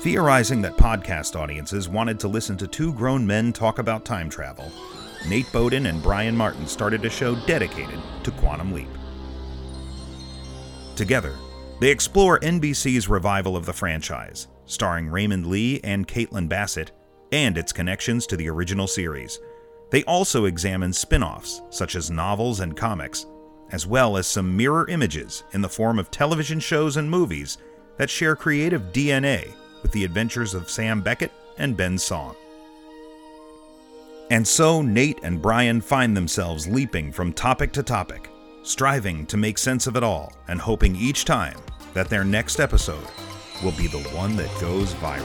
[0.00, 4.70] Theorizing that podcast audiences wanted to listen to two grown men talk about time travel,
[5.26, 8.86] Nate Bowden and Brian Martin started a show dedicated to Quantum Leap.
[10.94, 11.34] Together,
[11.80, 16.92] they explore NBC's revival of the franchise, starring Raymond Lee and Caitlin Bassett,
[17.32, 19.40] and its connections to the original series.
[19.90, 23.26] They also examine spin offs, such as novels and comics,
[23.72, 27.58] as well as some mirror images in the form of television shows and movies
[27.96, 32.34] that share creative DNA with the adventures of Sam Beckett and Ben Song.
[34.30, 38.28] And so Nate and Brian find themselves leaping from topic to topic,
[38.62, 41.56] striving to make sense of it all and hoping each time
[41.94, 43.06] that their next episode
[43.64, 45.24] will be the one that goes viral.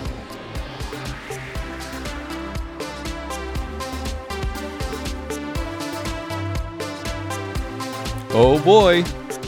[8.35, 9.03] Oh boy,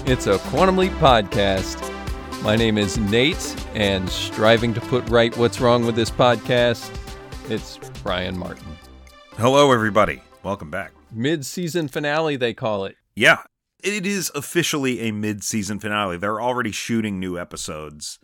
[0.06, 1.82] it's a Quantum Leap podcast.
[2.44, 6.90] My name is Nate, and striving to put right what's wrong with this podcast,
[7.50, 8.66] it's Brian Martin.
[9.38, 10.22] Hello, everybody.
[10.44, 10.94] Welcome back.
[11.12, 12.96] Mid season finale, they call it.
[13.16, 13.44] Yeah,
[13.84, 16.18] it is officially a mid season finale.
[16.18, 18.20] They're already shooting new episodes,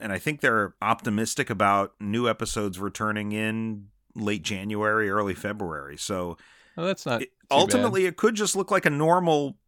[0.00, 5.96] and I think they're optimistic about new episodes returning in late January, early February.
[5.96, 6.36] So
[6.76, 7.56] Oh, that's not it- too bad.
[7.58, 9.58] ultimately, it could just look like a normal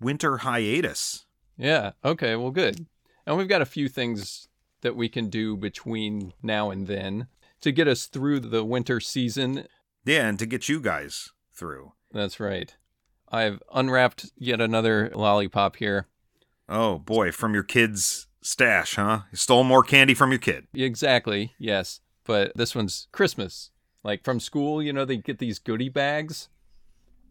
[0.00, 1.24] winter hiatus.
[1.56, 2.86] Yeah, okay, well, good.
[3.26, 4.48] And we've got a few things
[4.82, 7.26] that we can do between now and then
[7.60, 9.66] to get us through the winter season.
[10.04, 11.92] Yeah, and to get you guys through.
[12.12, 12.74] That's right.
[13.30, 16.06] I've unwrapped yet another lollipop here.
[16.68, 19.20] Oh boy, from your kid's stash, huh?
[19.30, 20.66] You stole more candy from your kid.
[20.74, 22.00] Exactly, yes.
[22.24, 23.70] But this one's Christmas.
[24.02, 26.48] Like from school, you know, they get these goodie bags.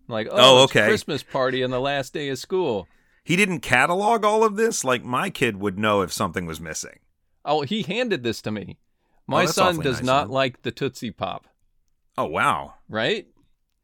[0.07, 0.87] Like, oh, Oh, it's okay.
[0.87, 2.87] Christmas party on the last day of school.
[3.23, 6.99] He didn't catalog all of this like my kid would know if something was missing.
[7.45, 8.77] Oh, he handed this to me.
[8.79, 11.47] Oh, my Oh, son does nice not like the Tootsie Pop,
[12.17, 12.75] Oh wow.
[12.89, 13.27] right?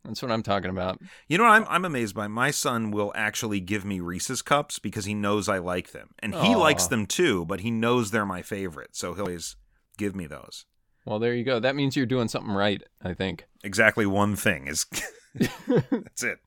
[0.04, 1.00] That's what I'm talking about.
[1.28, 2.28] You know what I'm I'm amazed by?
[2.28, 6.10] My son will actually give me Reese's cups because he knows I like them.
[6.20, 8.96] And he likes them too, but he knows they're my favorite.
[8.96, 9.56] So he'll always
[9.98, 10.66] give me those.
[11.06, 11.60] Well, there you go.
[11.60, 13.46] That means you're doing something right, I think.
[13.64, 14.86] Exactly one thing is
[15.36, 16.38] that's it.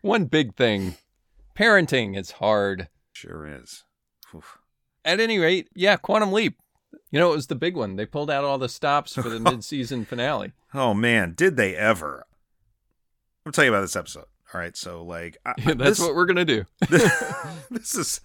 [0.00, 0.94] One big thing
[1.54, 2.88] parenting is hard.
[3.12, 3.84] Sure is.
[4.34, 4.58] Oof.
[5.04, 6.58] At any rate, yeah, Quantum Leap.
[7.10, 7.96] You know, it was the big one.
[7.96, 10.52] They pulled out all the stops for the mid season finale.
[10.72, 12.26] Oh man, did they ever?
[13.44, 14.24] I'm tell you about this episode.
[14.52, 16.64] All right, so like I, That's this, what we're going to do.
[17.70, 18.20] this is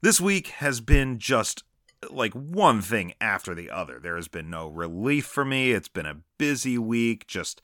[0.00, 1.64] this week has been just
[2.10, 3.98] like one thing after the other.
[3.98, 5.72] There has been no relief for me.
[5.72, 7.62] It's been a busy week, just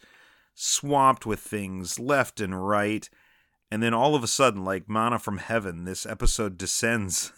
[0.55, 3.09] swamped with things left and right.
[3.71, 7.33] And then all of a sudden, like mana from heaven, this episode descends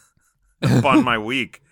[0.63, 1.63] upon my week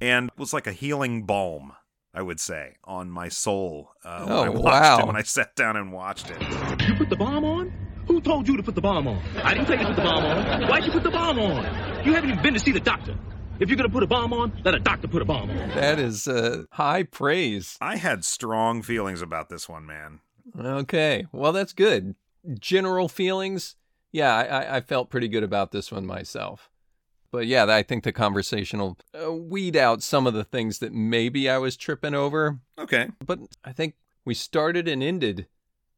[0.00, 1.72] and was like a healing balm,
[2.14, 4.98] I would say, on my soul uh, when Oh, I watched wow.
[5.00, 6.40] it, when I sat down and watched it.
[6.88, 7.72] You put the bomb on?
[8.08, 9.22] Who told you to put the bomb on?
[9.44, 10.68] I didn't tell you to put the bomb on.
[10.68, 12.04] Why'd you put the bomb on?
[12.04, 13.16] You haven't even been to see the doctor.
[13.60, 15.68] If you're gonna put a bomb on, let a doctor put a bomb on.
[15.68, 17.76] That is uh, high praise.
[17.80, 20.18] I had strong feelings about this one, man.
[20.58, 21.26] Okay.
[21.30, 22.16] Well, that's good.
[22.58, 23.76] General feelings.
[24.10, 26.70] Yeah, I, I- I felt pretty good about this one myself.
[27.32, 30.92] But yeah, I think the conversation will uh, weed out some of the things that
[30.92, 32.60] maybe I was tripping over.
[32.78, 33.08] Okay.
[33.24, 33.94] But I think
[34.24, 35.46] we started and ended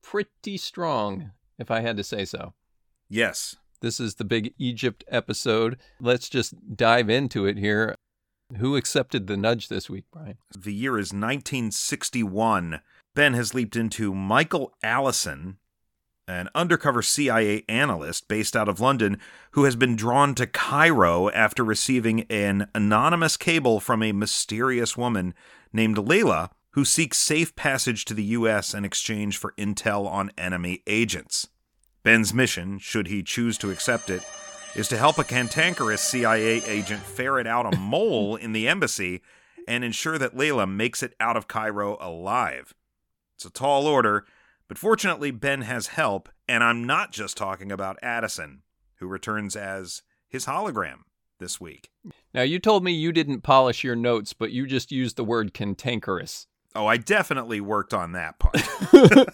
[0.01, 2.55] pretty strong, if I had to say so.
[3.09, 3.57] Yes.
[3.81, 5.77] This is the big Egypt episode.
[6.01, 7.97] Let's just dive into it here.
[8.59, 10.39] Who accepted the nudge this week, Brian?
[10.57, 12.81] The year is 1961.
[13.15, 15.59] Ben has leaped into Michael Allison,
[16.27, 19.19] an undercover CIA analyst based out of London
[19.53, 25.35] who has been drawn to Cairo after receiving an anonymous cable from a mysterious woman
[25.73, 28.75] named Layla who seeks safe passage to the U.S.
[28.75, 31.49] in exchange for intel on enemy agents.
[32.03, 34.23] Ben's mission, should he choose to accept it,
[34.75, 39.23] is to help a cantankerous CIA agent ferret out a mole in the embassy
[39.69, 42.75] and ensure that Layla makes it out of Cairo alive.
[43.37, 44.27] It's a tall order,
[44.69, 48.63] but fortunately, Ben has help, and I'm not just talking about Addison,
[48.97, 51.01] who returns as his hologram
[51.39, 51.91] this week.
[52.33, 55.53] Now, you told me you didn't polish your notes, but you just used the word
[55.53, 56.47] cantankerous.
[56.75, 58.57] Oh, I definitely worked on that part.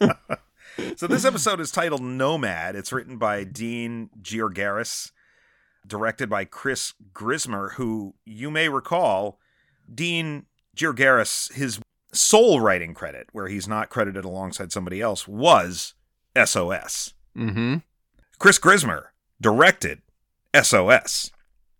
[0.96, 2.74] so this episode is titled Nomad.
[2.74, 5.12] It's written by Dean Georgaris,
[5.86, 9.38] directed by Chris Grismer, who you may recall,
[9.92, 10.46] Dean
[10.76, 11.80] Georgaris, his
[12.14, 15.94] sole writing credit, where he's not credited alongside somebody else, was
[16.36, 17.14] SOS.
[17.36, 17.76] Mm hmm.
[18.38, 19.06] Chris Grismer
[19.40, 20.00] directed
[20.60, 21.30] SOS.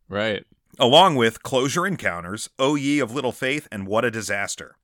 [0.09, 0.45] Right.
[0.79, 4.77] along with Closure Encounters, O Ye of Little Faith, and What a Disaster.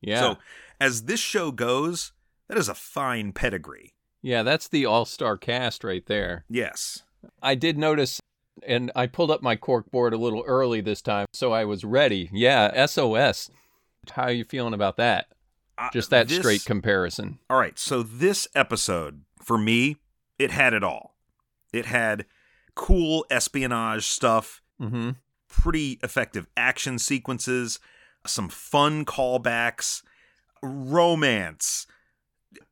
[0.00, 0.20] Yeah.
[0.20, 0.38] So,
[0.80, 2.12] as this show goes,
[2.48, 3.94] that is a fine pedigree.
[4.22, 6.44] yeah, that's the all star cast right there.
[6.48, 7.02] Yes.
[7.42, 8.20] I did notice,
[8.66, 11.84] and I pulled up my cork board a little early this time, so I was
[11.84, 12.28] ready.
[12.32, 13.50] Yeah, SOS.
[14.10, 15.26] How are you feeling about that?
[15.92, 17.38] Just that this- straight comparison.
[17.50, 19.96] All right, so this episode, for me,
[20.38, 21.16] it had it all.
[21.72, 22.26] It had
[22.74, 25.10] cool espionage stuff, Mm-hmm.
[25.48, 27.78] pretty effective action sequences,
[28.26, 30.02] some fun callbacks,
[30.62, 31.86] romance,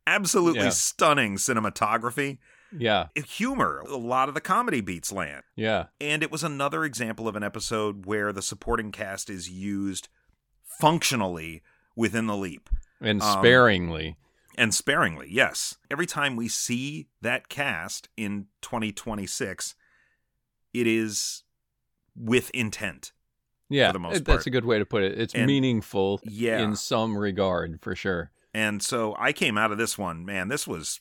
[0.06, 0.70] absolutely Yeah.
[0.70, 2.38] stunning cinematography,
[2.76, 3.81] Yeah, humor.
[3.87, 5.43] A lot of the comedy beats land.
[5.55, 10.08] yeah, And it was another example of an episode where the supporting cast is used
[10.81, 11.63] functionally
[11.97, 12.69] within the leap
[13.01, 14.17] and Um, sparingly.
[14.57, 15.29] and sparingly.
[15.31, 15.77] Yes.
[15.91, 19.75] Every time we see that cast in 2026,
[20.73, 21.45] it is
[22.17, 23.13] with intent.
[23.69, 25.19] Yeah, the most that's a good way to put it.
[25.19, 26.59] It's And- meaningful Yeah.
[26.61, 28.31] in some regard, for sure.
[28.53, 31.01] And so I came out of this one, man, this was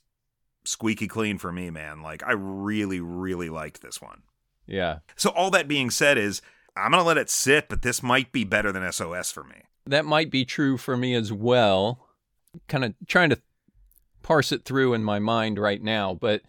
[0.64, 2.02] squeaky clean for me, man.
[2.02, 4.24] Like I really, really liked this one.
[4.66, 5.00] Yeah.
[5.18, 6.42] So all that being said is
[6.76, 9.64] I'm gonna let it sit, but this might be better than SOS for me.
[9.86, 12.08] That might be true for me as well.
[12.68, 13.42] Kind of trying to
[14.22, 16.42] parse it through in my mind right now, but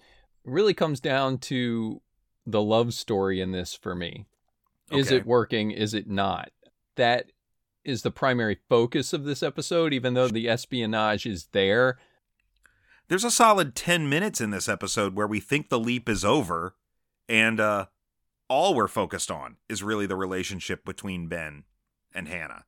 [0.44, 2.00] really comes down to
[2.46, 4.26] the love story in this for me.
[4.90, 5.70] Is it working?
[5.70, 6.50] Is it not?
[6.96, 7.32] That
[7.84, 11.98] is the primary focus of this episode, even though the espionage is there.
[13.08, 16.76] There's a solid 10 minutes in this episode where we think the leap is over,
[17.28, 17.86] and uh,
[18.52, 21.64] all we're focused on is really the relationship between Ben
[22.14, 22.66] and Hannah.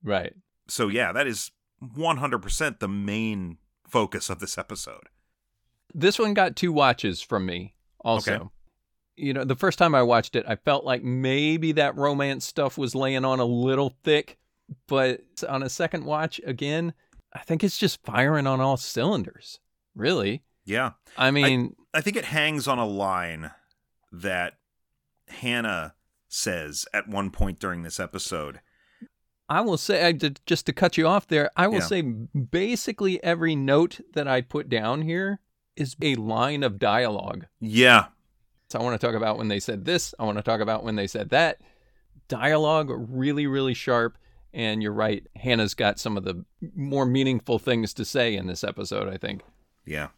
[0.00, 0.32] Right.
[0.68, 1.50] So, yeah, that is
[1.82, 3.58] 100% the main
[3.88, 5.08] focus of this episode.
[5.92, 8.34] This one got two watches from me also.
[8.34, 8.44] Okay.
[9.16, 12.78] You know, the first time I watched it, I felt like maybe that romance stuff
[12.78, 14.38] was laying on a little thick,
[14.86, 16.94] but on a second watch again,
[17.32, 19.58] I think it's just firing on all cylinders.
[19.96, 20.44] Really?
[20.64, 20.92] Yeah.
[21.16, 23.50] I mean, I think it hangs on a line
[24.12, 24.54] that
[25.40, 25.94] Hannah
[26.28, 28.60] says at one point during this episode.
[29.48, 31.86] I will say, I did, just to cut you off there, I will Yeah.
[31.86, 35.40] say basically every note that I put down here
[35.76, 37.46] is a line of dialogue.
[37.60, 38.06] Yeah.
[38.70, 40.14] So I want to talk about when they said this.
[40.18, 41.60] I want to talk about when they said that.
[42.28, 44.16] Dialogue really, really sharp.
[44.54, 45.26] And you're right.
[45.36, 46.44] Hannah's got some of the
[46.76, 49.42] more meaningful things to say in this episode, I think.
[49.86, 50.08] Yeah.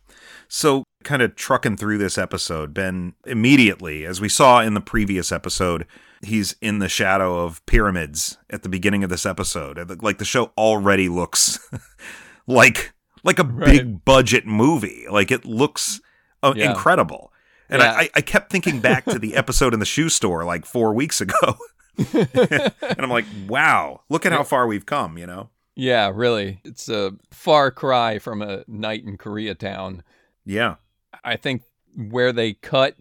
[0.48, 5.32] So, kind of trucking through this episode, Ben immediately, as we saw in the previous
[5.32, 5.86] episode,
[6.22, 10.00] he's in the shadow of pyramids at the beginning of this episode.
[10.02, 11.58] Like the show already looks
[12.46, 12.92] like
[13.24, 15.04] like a big budget movie.
[15.10, 16.00] Like it looks
[16.42, 16.70] uh, Yeah.
[16.70, 17.32] incredible.
[17.68, 17.92] And Yeah.
[17.92, 21.20] I, I kept thinking back to the episode in the shoe store like four weeks
[21.20, 21.34] ago.
[22.14, 25.48] and I'm like, wow, look at how far we've come, you know?
[25.76, 26.61] Yeah, really.
[26.64, 30.00] It's a far cry from a night in Koreatown.
[30.44, 30.76] Yeah.
[31.23, 31.62] I think
[31.94, 32.96] where they cut,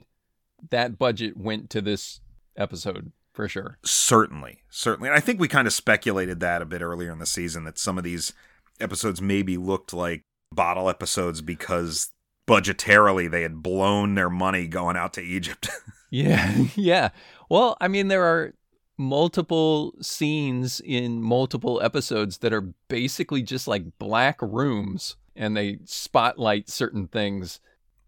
[0.70, 2.20] that budget went to this
[2.58, 3.78] episode for sure.
[3.84, 5.10] Certainly, certainly.
[5.10, 7.80] And I think we kind of speculated that a bit earlier in the season that
[7.80, 8.34] some of these
[8.80, 12.12] episodes maybe looked like bottle episodes because
[12.48, 15.70] budgetarily they had blown their money going out to Egypt.
[16.12, 17.10] Yeah, yeah.
[17.50, 18.54] Well, I mean, there are
[18.98, 26.70] multiple scenes in multiple episodes that are basically just like black rooms and they spotlight
[26.70, 27.60] certain things.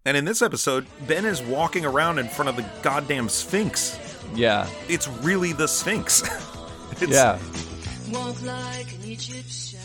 [0.06, 4.00] and in this episode, Ben is walking around in front of the goddamn Sphinx.
[4.34, 6.22] Yeah, It's really the Sphinx.
[7.02, 7.40] it's, yeah.
[8.12, 9.80] Walk like an Egyptian.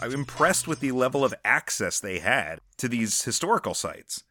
[0.00, 4.24] I'm impressed with the level of access they had to these historical sites.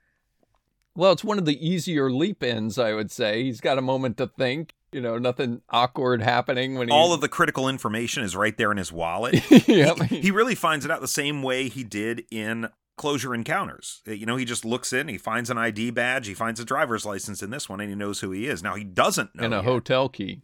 [0.95, 3.43] Well, it's one of the easier leap ins, I would say.
[3.43, 4.75] He's got a moment to think.
[4.93, 6.93] You know, nothing awkward happening when he.
[6.93, 9.41] All of the critical information is right there in his wallet.
[9.67, 10.01] Yep.
[10.03, 14.01] he, he really finds it out the same way he did in Closure Encounters.
[14.07, 16.65] Uh, you know, he just looks in, he finds an ID badge, he finds a
[16.65, 18.62] driver's license in this one, and he knows who he is.
[18.62, 19.43] Now he doesn't know.
[19.45, 19.65] and a yet.
[19.65, 20.41] hotel key.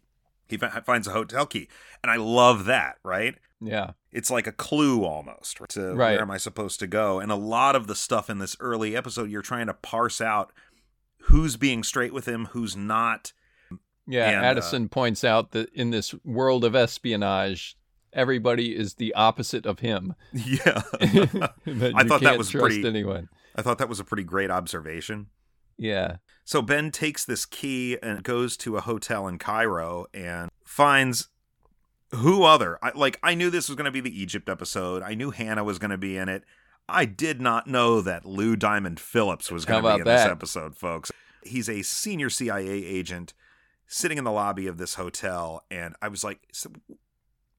[0.48, 1.68] He fi- finds a hotel key,
[2.02, 2.98] and I love that.
[3.04, 3.36] Right?
[3.62, 3.92] Yeah.
[4.12, 6.14] It's like a clue almost to Right.
[6.14, 7.20] where am I supposed to go.
[7.20, 10.52] And a lot of the stuff in this early episode, you're trying to parse out
[11.24, 13.34] who's being straight with him, who's not.
[14.10, 14.30] Yeah.
[14.30, 17.78] And, uh, Addison points out that in this world of espionage,
[18.12, 20.16] everybody is the opposite of him.
[20.34, 23.30] Yeah, That I thought that was pretty- anyone.
[23.56, 25.28] I thought that was a pretty great observation.
[25.78, 26.18] Yeah.
[26.44, 31.30] So Ben takes this key and goes to a hotel in Cairo and finds
[32.12, 32.80] who other.
[32.82, 35.04] I, like I knew this was going to be the Egypt episode.
[35.04, 36.44] I knew Hannah was going to be in it.
[36.88, 40.76] I did not know that Lou Diamond Phillips was going to be in this episode,
[40.76, 41.12] folks.
[41.44, 43.34] He's a senior CIA agent
[43.90, 46.40] sitting in the lobby of this hotel, and I was like,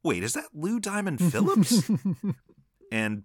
[0.03, 1.91] "Wait, is that Lou Diamond Phillips?"
[2.91, 3.25] and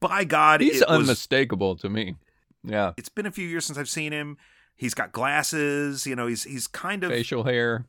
[0.00, 2.16] by God, He's it was, unmistakable to me.
[2.64, 2.92] Yeah.
[2.96, 4.38] it's been a few years since I've seen him.
[4.76, 6.26] He's got glasses, you know.
[6.26, 7.86] He's he's kind of Facial hair.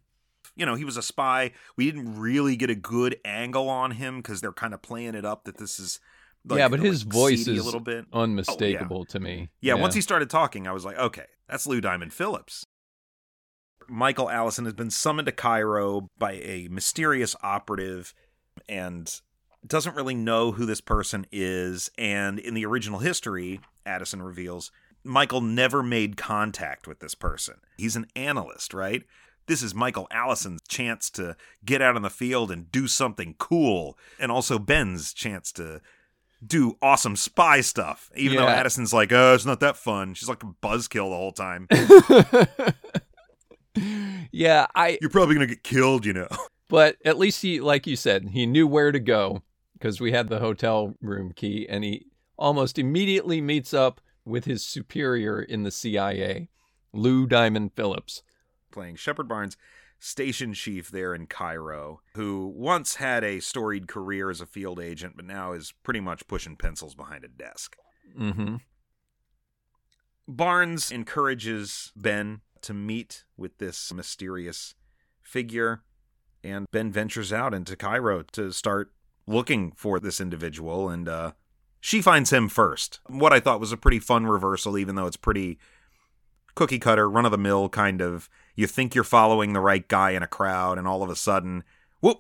[0.56, 1.52] you know, he was a spy.
[1.78, 5.26] We didn't really get a good angle on him because they're kind of playing it
[5.26, 6.00] up that this is.
[6.46, 8.06] Like, yeah, but like, his voice is a little bit.
[8.12, 9.50] Oh, unmistakable to me.
[9.62, 12.66] Yeah, once he started talking, I was like, okay, that's Lou Diamond Phillips.
[13.94, 18.16] Michael Allison has been summoned to Cairo by a mysterious operative
[18.68, 19.22] and
[19.66, 21.92] doesn't really know who this person is.
[21.96, 24.72] And in the original history, Addison reveals
[25.04, 27.58] Michael never made contact with this person.
[27.78, 29.04] He's an analyst, right?
[29.46, 33.96] This is Michael Allison's chance to get out on the field and do something cool,
[34.20, 35.82] and also Ben's chance to
[36.46, 38.10] do awesome spy stuff.
[38.16, 38.56] Even though Yeah.
[38.56, 40.16] Addison's like, oh, it's not that fun.
[40.16, 41.68] She's like a buzzkill the whole time.
[44.32, 46.28] yeah, I You're probably gonna get killed, you know.
[46.70, 50.30] but at least he like you said, he knew where to go because we had
[50.30, 55.72] the hotel room key and he almost immediately meets up with his superior in the
[55.72, 56.50] CIA,
[56.94, 58.24] Lou Diamond Phillips.
[58.72, 59.58] Playing Shepard Barnes,
[60.00, 65.16] station chief there in Cairo, who once had a storied career as a field agent,
[65.16, 67.76] but now is pretty much pushing pencils behind a desk.
[68.18, 68.62] Mhm.
[70.28, 74.76] Barnes encourages Ben to meet with this mysterious
[75.22, 75.84] figure,
[76.44, 78.92] and Ben ventures out into Cairo to start
[79.28, 81.32] looking for this individual, and uh,
[81.80, 83.00] she finds him first.
[83.08, 85.58] What I thought was a pretty fun reversal, even though it's pretty
[86.56, 88.30] cookie cutter, run of the mill kind of.
[88.56, 91.64] You think you're following the right guy in a crowd, and all of a sudden,
[92.02, 92.20] whoop!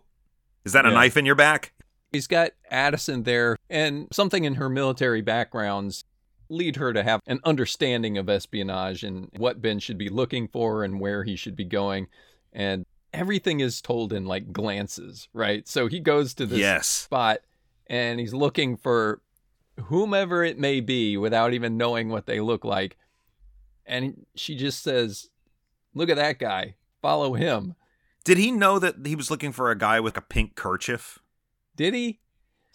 [0.66, 0.96] Is that a Yeah.
[0.96, 1.74] knife in your back?
[2.12, 6.06] He's got Addison there, and something in her military backgrounds
[6.54, 10.84] lead her to have an understanding of espionage and what Ben should be looking for
[10.84, 12.08] and where he should be going.
[12.54, 15.68] And everything is told in like glances, right?
[15.68, 16.88] So he goes to this Yes.
[16.88, 17.40] spot
[17.88, 19.22] and he's looking for
[19.86, 22.98] whomever it may be without even knowing what they look like.
[23.86, 25.30] And she just says,
[25.94, 27.76] Look at that guy, follow him.
[28.24, 31.20] Did he know that he was looking for a guy with a pink kerchief?
[31.76, 32.20] Did he?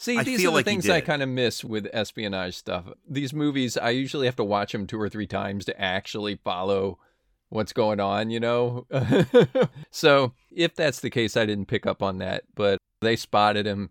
[0.00, 2.84] See, I these are the like things I kind of miss with espionage stuff.
[3.08, 7.00] These movies, I usually have to watch them two or three times to actually follow
[7.48, 8.86] what's going on, you know?
[9.90, 13.90] so, if that's the case, I didn't pick up on that, but they spotted him.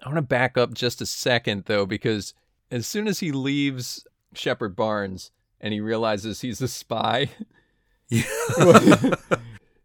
[0.00, 2.34] I want to back up just a second, though, because
[2.70, 7.30] as soon as he leaves Shepard Barnes and he realizes he's a spy,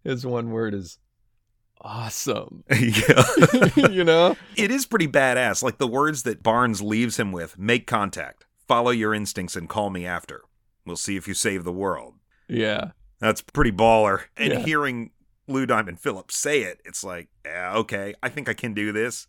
[0.03, 0.99] his one word is
[1.81, 2.63] awesome.
[2.69, 3.23] yeah.
[3.89, 4.35] you know?
[4.55, 5.63] It is pretty badass.
[5.63, 9.89] Like the words that Barnes leaves him with make contact, follow your instincts, and call
[9.89, 10.41] me after.
[10.85, 12.15] We'll see if you save the world.
[12.47, 12.91] Yeah.
[13.19, 14.23] That's pretty baller.
[14.37, 14.59] And Yeah.
[14.59, 15.11] hearing
[15.47, 19.27] Lou Diamond Phillips say it, it's like, yeah, okay, I think I can do this.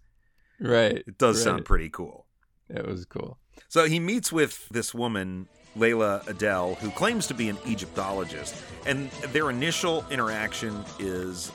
[0.61, 1.03] Right.
[1.07, 1.45] It does right.
[1.45, 2.27] sound pretty cool.
[2.69, 3.39] It was cool.
[3.69, 8.55] So he meets with this woman, Layla Adele, who claims to be an Egyptologist.
[8.87, 11.53] And their initial interaction is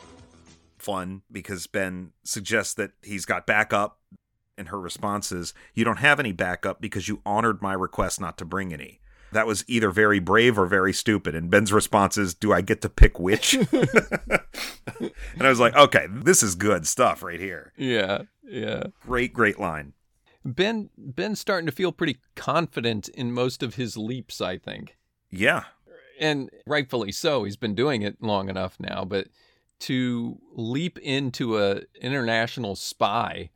[0.84, 4.00] fun because Ben suggests that he's got backup.
[4.58, 8.38] And her response is, You don't have any backup because you honored my request not
[8.38, 9.00] to bring any.
[9.32, 11.34] That was either very brave or very stupid.
[11.34, 13.54] And Ben's response is, Do I get to pick which?
[13.74, 14.42] and
[15.42, 17.74] I was like, Okay, this is good stuff right here.
[17.78, 18.24] Yeah.
[18.44, 18.84] Yeah.
[19.02, 19.94] Great, great line.
[20.46, 24.98] Ben Ben's starting to feel pretty confident in most of his leaps, I think.
[25.32, 25.64] Yeah.
[26.20, 27.44] And rightfully so.
[27.44, 29.30] He's been doing it long enough now, but
[29.82, 33.50] to leap into a international spy,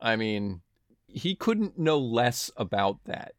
[0.00, 0.60] I mean,
[1.06, 3.34] he couldn't know less about that.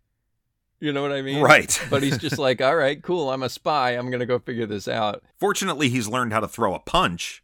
[0.79, 1.41] You know what I mean?
[1.41, 1.79] Right.
[1.89, 3.29] but he's just like, "All right, cool.
[3.29, 3.91] I'm a spy.
[3.91, 7.43] I'm going to go figure this out." Fortunately, he's learned how to throw a punch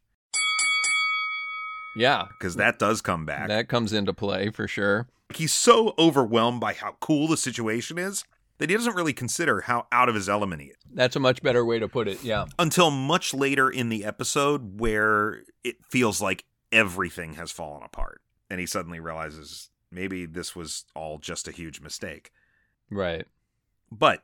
[1.95, 2.27] Yeah.
[2.37, 3.47] because that does come back.
[3.47, 5.07] That comes into play for sure.
[5.33, 8.25] He's so overwhelmed by how cool the situation is
[8.61, 10.77] that he doesn't really consider how out of his element he is.
[10.93, 12.23] That's a much better way to put it.
[12.23, 12.45] Yeah.
[12.59, 18.21] Until much later in the episode, where it feels like everything has fallen apart.
[18.51, 22.31] And he suddenly realizes maybe this was all just a huge mistake.
[22.91, 23.25] Right.
[23.91, 24.21] But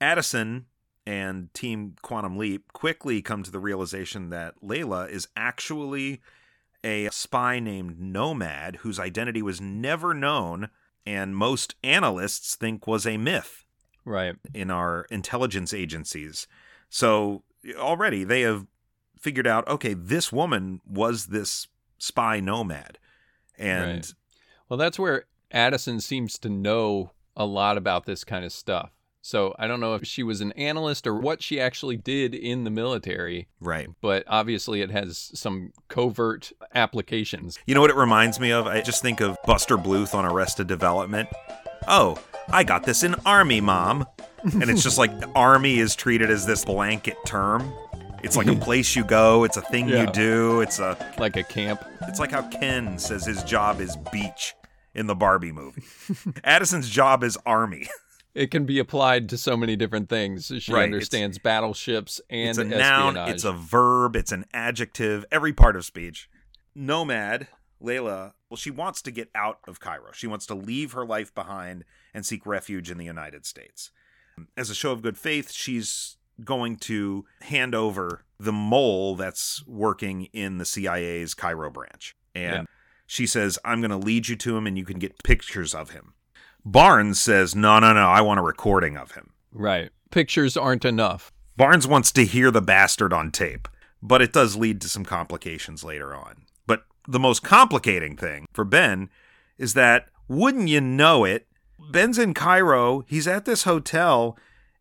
[0.00, 0.66] Addison
[1.04, 6.20] and Team Quantum Leap quickly come to the realization that Layla is actually
[6.84, 10.70] a spy named Nomad whose identity was never known
[11.04, 13.61] and most analysts think was a myth
[14.04, 14.36] Right.
[14.54, 16.46] in our intelligence agencies.
[16.88, 17.42] So
[17.76, 18.66] already they have
[19.18, 21.68] figured out okay, this woman was this
[21.98, 22.98] spy nomad.
[23.58, 24.14] And Right.
[24.68, 28.90] Well, that's where Addison seems to know a lot about this kind of stuff.
[29.24, 32.64] So I don't know if she was an analyst or what she actually did in
[32.64, 33.88] the military, Right.
[34.00, 37.56] but obviously it has some covert applications.
[37.66, 38.66] You know what it reminds me of?
[38.66, 41.28] I just think of Buster Bluth on Arrested Development.
[41.86, 42.18] Oh,
[42.48, 44.06] I got this in Army, Mom.
[44.44, 47.72] And it's just like Army is treated as this blanket term.
[48.24, 50.02] It's like a place you go, it's a thing Yeah.
[50.02, 51.84] you do, it's a Like a camp.
[52.02, 54.54] it's like how Ken says his job is beach
[54.94, 55.82] in the Barbie movie.
[56.44, 57.88] Addison's job is army.
[58.34, 60.46] It can be applied to so many different things.
[60.46, 63.14] She Right, it's- understands battleships and it's a espionage.
[63.14, 66.28] noun, it's a verb, it's an adjective, every part of speech.
[66.74, 67.46] Nomad,
[67.82, 70.12] Layla, well, she wants to get out of Cairo.
[70.12, 73.90] She wants to leave her life behind and seek refuge in the United States.
[74.56, 80.24] As a show of good faith, she's going to hand over the mole that's working
[80.32, 82.16] in the CIA's Cairo branch.
[82.34, 82.64] And Yeah.
[83.06, 85.90] she says, I'm going to lead you to him and you can get pictures of
[85.90, 86.14] him.
[86.64, 89.30] Barnes says, No, no, no, I want a recording of him.
[89.52, 89.90] right.
[90.10, 91.32] Pictures aren't enough.
[91.56, 93.66] Barnes wants to hear the bastard on tape,
[94.02, 96.44] but it does lead to some complications later on.
[96.66, 99.08] But the most complicating thing for Ben
[99.56, 101.46] is that, wouldn't you know it,
[101.90, 104.36] Ben's in Cairo, he's at this hotel,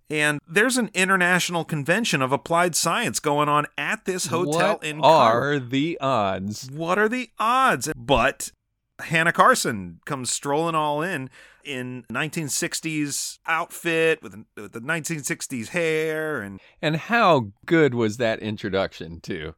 [0.09, 4.99] and there's an international convention of applied science going on at this hotel what in
[5.01, 6.69] are the odds?
[6.69, 7.89] What are the odds?
[7.95, 8.51] But
[8.99, 11.29] Hannah Carson comes strolling all in
[11.63, 19.21] in 1960s outfit with, with the 1960s hair and And how good was that introduction
[19.21, 19.53] too?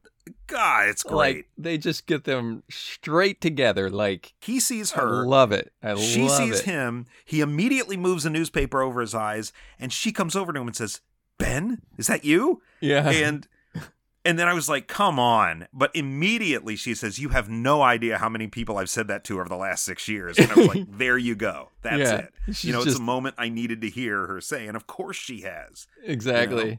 [0.46, 1.16] God, it's great.
[1.16, 3.90] Like they just get them straight together.
[3.90, 5.26] Like he sees I her.
[5.26, 5.72] love it.
[5.82, 6.64] I she love sees it.
[6.66, 7.06] him.
[7.24, 10.76] He immediately moves a newspaper over his eyes, and she comes over to him and
[10.76, 11.00] says,
[11.38, 13.08] "Ben, is that you?" Yeah.
[13.10, 13.46] And
[14.26, 18.16] and then I was like, "Come on!" But immediately she says, "You have no idea
[18.18, 20.68] how many people I've said that to over the last six years." And I was
[20.68, 21.68] like, "There you go.
[21.82, 22.16] That's Yeah,
[22.46, 25.16] it." You know, it's a moment I needed to hear her say, and of course
[25.16, 25.86] she has.
[26.02, 26.78] exactly.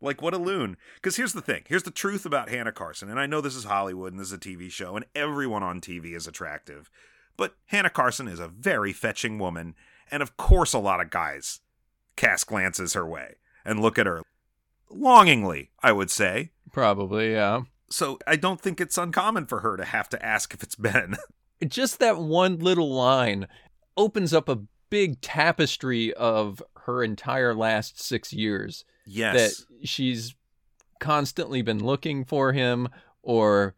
[0.00, 0.76] Like, what a loon.
[0.96, 3.10] Because here's the thing here's the truth about Hannah Carson.
[3.10, 5.80] And I know this is Hollywood and this is a TV show, and everyone on
[5.80, 6.90] TV is attractive.
[7.36, 9.74] But Hannah Carson is a very fetching woman.
[10.10, 11.60] And of course, a lot of guys
[12.16, 14.22] cast glances her way and look at her
[14.90, 16.50] longingly, I would say.
[16.72, 17.62] Probably, yeah.
[17.90, 21.16] So I don't think it's uncommon for her to have to ask if it's Ben.
[21.66, 23.48] Just that one little line
[23.96, 28.84] opens up a big tapestry of her entire last six years.
[29.06, 29.34] yes.
[29.34, 30.34] that she's
[30.98, 32.88] constantly been looking for him
[33.22, 33.74] or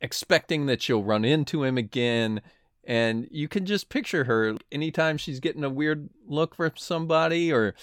[0.00, 2.40] expecting that she'll run into him again.
[2.84, 7.74] And you can just picture her anytime she's getting a weird look for somebody or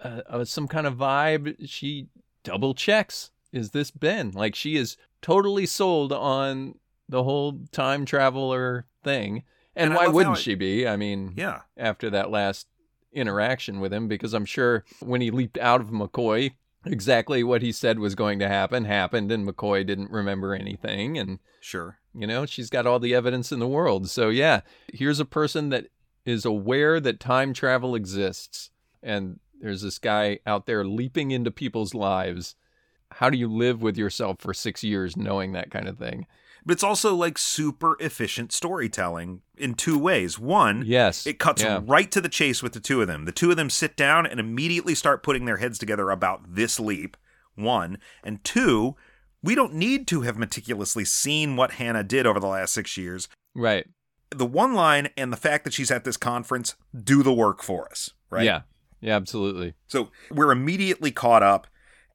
[0.00, 2.08] uh, uh, some kind of vibe, she
[2.42, 3.30] double checks.
[3.52, 4.30] Is this Ben?
[4.30, 6.76] Like she is totally sold on
[7.08, 9.42] the whole time traveler thing.
[9.74, 10.86] And, And why wouldn't she be?
[10.86, 11.60] I mean, yeah.
[11.76, 12.66] after that last
[13.12, 16.52] interaction with him because I'm sure when he leaped out of McCoy,
[16.84, 21.16] exactly what he said was going to happen happened, and McCoy didn't remember anything.
[21.18, 21.98] And, Sure.
[22.14, 24.08] you know, she's got all the evidence in the world.
[24.10, 24.60] So, yeah,
[24.92, 25.86] here's a person that
[26.24, 28.70] is aware that time travel exists.
[29.02, 32.56] And there's this guy out there leaping into people's lives.
[33.12, 36.26] How do you live with yourself for six years knowing that kind of thing?
[36.64, 40.38] But it's also like super efficient storytelling in two ways.
[40.38, 41.26] One, Yes.
[41.26, 41.80] It cuts yeah.
[41.84, 43.24] right to the chase with the two of them.
[43.24, 46.78] The two of them sit down and immediately start putting their heads together about this
[46.78, 47.16] leap.
[47.54, 47.98] One.
[48.22, 48.96] And two,
[49.42, 53.28] we don't need to have meticulously seen what Hannah did over the last six years.
[53.54, 53.86] Right.
[54.30, 57.88] The one line and the fact that she's at this conference do the work for
[57.90, 58.44] us, right?
[58.44, 58.62] Yeah.
[59.00, 59.74] Yeah, absolutely.
[59.88, 61.66] So we're immediately caught up,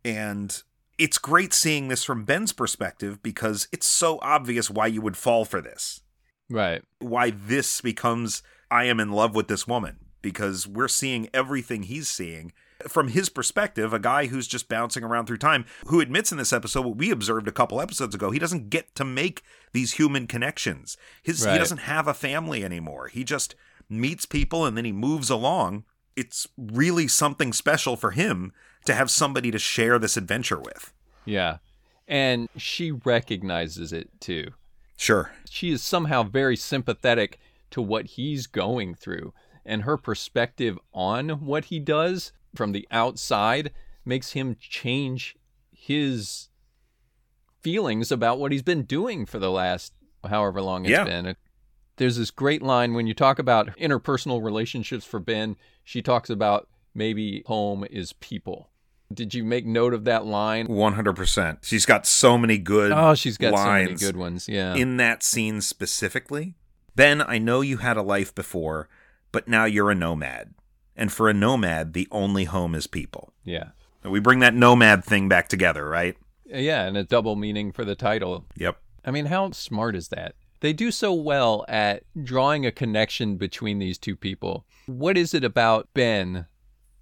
[0.05, 0.63] and
[0.97, 5.45] it's great seeing this from Ben's perspective because it's so obvious why you would fall
[5.45, 6.01] for this.
[6.49, 6.81] Right.
[6.99, 12.07] why this becomes I am in love with this woman because we're seeing everything he's
[12.07, 12.53] seeing
[12.87, 16.53] from his perspective, a guy who's just bouncing around through time, who admits in this
[16.53, 20.27] episode what we observed a couple episodes ago, he doesn't get to make these human
[20.27, 20.97] connections.
[21.23, 23.07] His he doesn't have a family anymore.
[23.07, 23.55] He just
[23.89, 25.85] meets people and then he moves along.
[26.15, 28.51] It's really something special for him
[28.87, 30.93] to have somebody to share this adventure with.
[31.25, 31.57] Yeah.
[32.07, 34.51] And she recognizes it too.
[34.97, 35.31] Sure.
[35.49, 37.39] She is somehow very sympathetic
[37.71, 39.33] to what he's going through.
[39.65, 43.71] And her perspective on what he does from the outside
[44.05, 45.35] makes him change
[45.71, 46.47] his
[47.61, 49.93] feelings about what he's been doing for the last
[50.27, 51.03] however long it's Yeah.
[51.03, 51.35] been.
[51.97, 56.69] There's this great line when you talk about interpersonal relationships for Ben, she talks about
[56.93, 58.69] maybe home is people.
[59.13, 60.67] Did you make note of that line?
[60.67, 61.59] 100%.
[61.61, 63.65] She's got so many good Oh, she's got lines.
[63.87, 64.47] so many good ones.
[64.49, 64.75] Yeah.
[64.75, 66.55] in that scene specifically.
[66.95, 68.89] Ben, I know you had a life before,
[69.31, 70.53] but now you're a nomad.
[70.95, 73.33] And for a nomad, the only home is people.
[73.43, 73.69] Yeah.
[74.03, 76.17] We bring that nomad thing back together, right?
[76.53, 78.45] Uh, yeah, and a double meaning for the title.
[78.57, 78.77] Yep.
[79.05, 80.35] I mean, how smart is that?
[80.59, 84.65] They do so well at drawing a connection between these two people.
[84.87, 86.47] What is it about Ben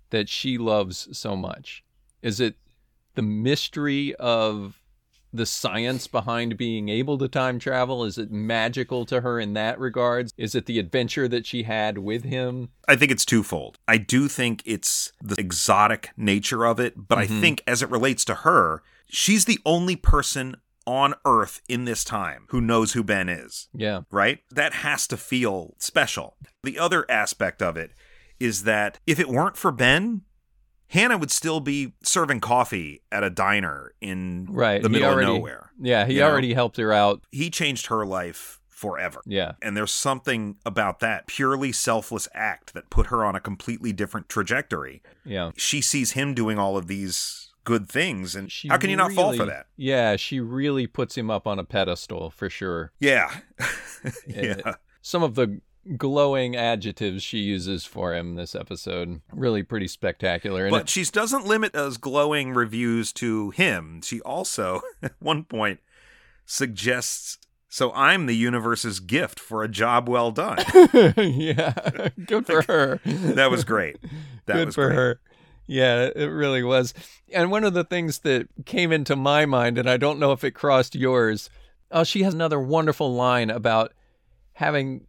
[0.10, 1.84] that she loves so much?
[2.26, 2.56] Is it
[3.14, 4.82] the mystery of
[5.32, 8.04] the science behind being able to time travel?
[8.04, 10.34] Is it magical to her in that regards?
[10.36, 12.70] Is it the adventure that she had with him?
[12.88, 13.78] I think it's twofold.
[13.88, 17.42] I do think it's the exotic nature of it, but I mm-hmm.
[17.42, 20.56] think as it relates to her, she's the only person
[20.88, 24.02] on Earth in this time who knows who Ben is, Yeah.
[24.12, 24.40] right?
[24.50, 26.38] That has to feel special.
[26.64, 27.92] The other aspect of it
[28.40, 30.22] is that if it weren't for Ben,
[30.96, 34.82] Hannah would still be serving coffee at a diner in Right.
[34.82, 35.72] the middle already- of nowhere.
[35.80, 36.30] Yeah, he You know?
[36.32, 37.22] already helped her out.
[37.32, 39.22] He changed her life forever.
[39.26, 39.54] Yeah.
[39.62, 44.28] And there's something about that purely selfless act that put her on a completely different
[44.30, 45.02] trajectory.
[45.24, 45.52] Yeah.
[45.56, 49.12] She sees him doing all of these good things, and She how can you not
[49.14, 49.68] fall for that?
[49.76, 52.92] Yeah, she really puts him up on a pedestal for sure.
[53.00, 53.32] Yeah.
[54.28, 54.56] Yeah.
[54.66, 54.74] yeah.
[55.02, 55.60] Some of the
[55.98, 60.66] glowing adjectives she uses for him this episode really pretty spectacular.
[60.66, 64.02] And But it- she doesn't limit those glowing reviews to him.
[64.04, 65.80] She also, at one point,
[66.46, 70.58] suggests so I'm the universe's gift for a job well done.
[71.18, 71.74] yeah,
[72.26, 73.02] good for her.
[73.04, 73.98] that was great.
[74.46, 74.96] That good was for great.
[74.96, 75.20] her.
[75.68, 76.94] Yeah, it really was.
[77.34, 80.44] And one of the things that came into my mind, and I don't know if
[80.46, 81.50] it crossed yours,
[81.92, 83.92] oh, she has another wonderful line about
[84.54, 85.06] having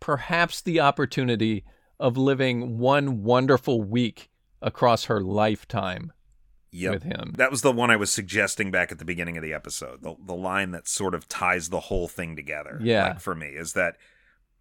[0.00, 1.64] perhaps the opportunity
[1.98, 4.30] of living one wonderful week
[4.62, 6.12] across her lifetime
[6.72, 6.92] Yep.
[6.92, 7.34] with him.
[7.36, 10.02] That was the one I was suggesting back at the beginning of the episode.
[10.02, 12.78] The the line that sort of ties the whole thing together.
[12.82, 13.08] Yeah.
[13.08, 13.96] like, for me is that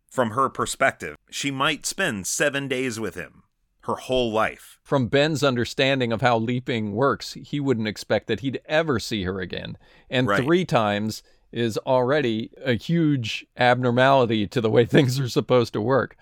[0.10, 3.44] from her perspective, she might spend seven days with him
[3.82, 4.80] her whole life.
[4.84, 9.40] From Ben's understanding of how leaping works, he wouldn't expect that he'd ever see her
[9.40, 9.78] again.
[10.10, 10.44] And Right.
[10.44, 11.22] three times
[11.52, 16.16] is already a huge abnormality to the way things are supposed to work.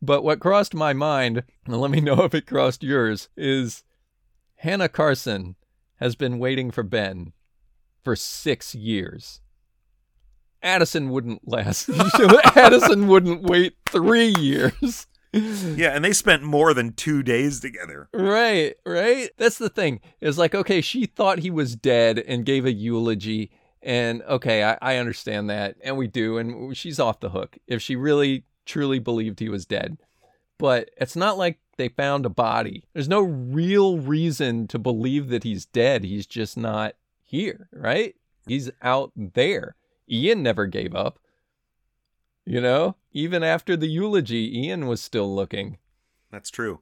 [0.00, 3.82] But what crossed my mind, and let me know if it crossed yours, is
[4.56, 5.56] Hannah Carson
[5.96, 7.32] has been waiting for Ben
[8.02, 9.40] for six years.
[10.62, 11.88] Addison wouldn't last.
[12.56, 15.06] Addison wouldn't wait three years.
[15.30, 18.08] Yeah, and they spent more than two days together.
[18.14, 19.28] Right, right.
[19.36, 20.00] That's the thing.
[20.22, 23.50] Is like, okay, she thought he was dead and gave a eulogy.
[23.82, 25.76] And okay, I, I understand that.
[25.82, 26.38] And we do.
[26.38, 29.98] And she's off the hook if she really, truly believed he was dead.
[30.58, 32.84] But it's not like they found a body.
[32.92, 36.04] There's no real reason to believe that he's dead.
[36.04, 38.16] He's just not here, right?
[38.46, 39.76] He's out there.
[40.10, 41.20] Ian never gave up.
[42.44, 45.78] You know, even after the eulogy, Ian was still looking.
[46.32, 46.80] That's true.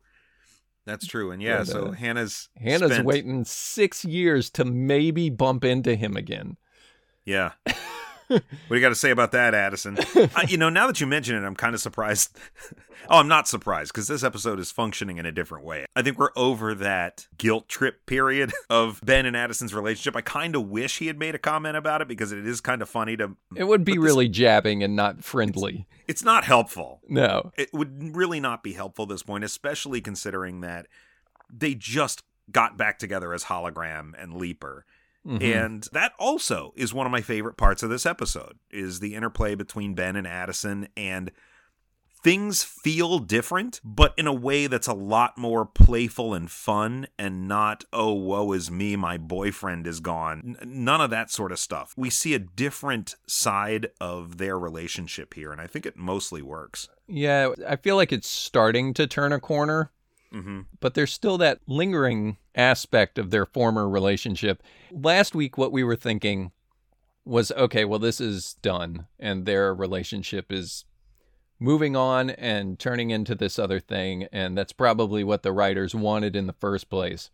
[0.85, 1.33] That's true.
[1.33, 6.17] And yeah, so uh, Hannah's Hannah's spent- waiting six years to maybe bump into him
[6.17, 6.57] again.
[7.27, 7.53] Yeah.
[8.29, 9.99] what do you got to say about that, Addison?
[10.35, 12.37] I, you know, now that you mention it, I'm kind of surprised.
[13.11, 15.87] oh, I'm not surprised because this episode is functioning in a different way.
[15.95, 20.17] I think we're over that guilt trip period of Ben and Addison's relationship.
[20.17, 22.81] I kind of wish he had made a comment about it because it is kind
[22.81, 23.37] of funny to.
[23.55, 25.87] It would be this- really jabbing and not friendly.
[26.09, 27.01] It's not helpful.
[27.09, 27.53] No.
[27.59, 30.87] It would really not be helpful at this point, especially considering that
[31.53, 34.85] they just got back together as Hologram and Leaper.
[35.27, 35.43] Mhm.
[35.43, 39.55] And that also is one of my favorite parts of this episode is the interplay
[39.55, 41.33] between Ben and Addison and
[42.23, 47.47] things feel different but in a way that's a lot more playful and fun and
[47.47, 50.57] not oh woe is me my boyfriend is gone.
[50.61, 51.95] N- none of that sort of stuff.
[51.97, 56.89] We see a different side of their relationship here and i think it mostly works.
[57.09, 59.93] Yeah, I feel like it's starting to turn a corner,
[60.33, 64.63] hmm but there's still that lingering aspect of their former relationship.
[64.91, 66.53] Last week, what we were thinking
[67.25, 70.85] was okay, well, this is done, and their relationship is
[71.59, 76.37] moving on and turning into this other thing, and that's probably what the writers wanted
[76.37, 77.31] in the first place.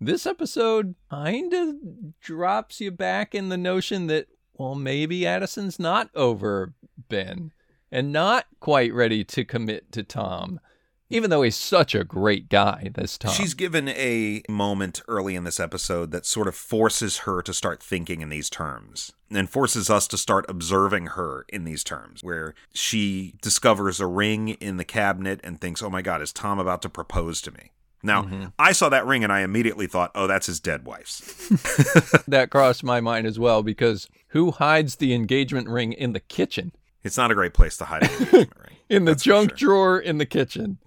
[0.00, 6.10] This episode kind of drops you back in the notion that, well, maybe Addison's not
[6.14, 6.74] over
[7.08, 7.52] Ben
[7.90, 10.60] and not quite ready to commit to Tom,
[11.08, 13.32] even though he's such a great guy, this time.
[13.32, 17.82] She's given a moment early in this episode that sort of forces her to start
[17.82, 22.54] thinking in these terms and forces us to start observing her in these terms, where
[22.72, 26.82] she discovers a ring in the cabinet and thinks, oh my God, is Tom about
[26.82, 27.70] to propose to me?
[28.02, 28.46] Now, Mm-hmm.
[28.58, 31.48] I saw that ring and I immediately thought, oh, that's his dead wife's.
[32.28, 36.72] that crossed my mind as well because who hides the engagement ring in the kitchen?
[37.06, 38.48] It's not a great place to hide an
[38.88, 39.68] in the junk sure.
[39.68, 40.78] drawer in the kitchen.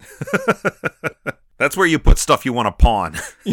[1.58, 3.16] That's where you put stuff you want to pawn.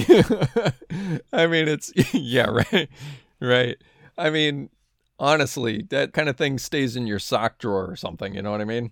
[1.34, 2.90] I mean, it's yeah, right,
[3.42, 3.78] right.
[4.18, 4.70] I mean,
[5.20, 8.34] honestly, that kind of thing stays in your sock drawer or something.
[8.34, 8.92] You know what I mean?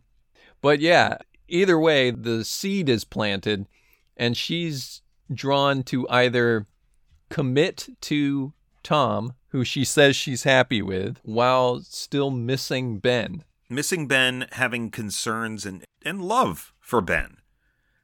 [0.61, 3.67] But yeah, either way, the seed is planted,
[4.17, 5.01] and she's
[5.33, 6.65] drawn to either
[7.29, 13.43] commit to Tom, who she says she's happy with, while still missing Ben.
[13.69, 17.37] Missing Ben having concerns and, and love for Ben.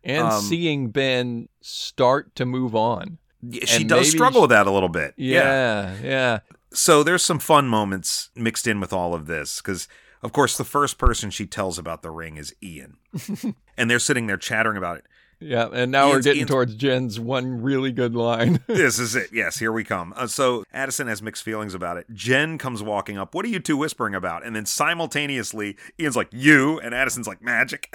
[0.03, 3.19] And Um, seeing Ben start to move on.
[3.65, 5.13] She And does struggle she- with that a little bit.
[5.17, 6.39] Yeah, yeah.
[6.73, 9.87] So there's some fun moments mixed in with all of this because,
[10.23, 12.97] of course, the first person she tells about the ring is Ian,
[13.77, 15.05] and they're sitting there chattering about it.
[15.41, 18.59] Yeah, and now we're getting Ian's- towards Jen's one really good line.
[18.67, 19.29] This is it.
[19.33, 20.13] Yes, here we come.
[20.15, 22.05] Uh, so Addison has mixed feelings about it.
[22.13, 23.33] Jen comes walking up.
[23.35, 24.45] What are you two whispering about?
[24.45, 27.93] And then simultaneously, Ian's like, you, and Addison's like, magic,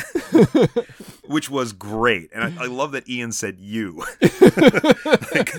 [1.27, 2.31] which was great.
[2.35, 4.03] And I, I love that Ian said you.
[5.35, 5.55] Like,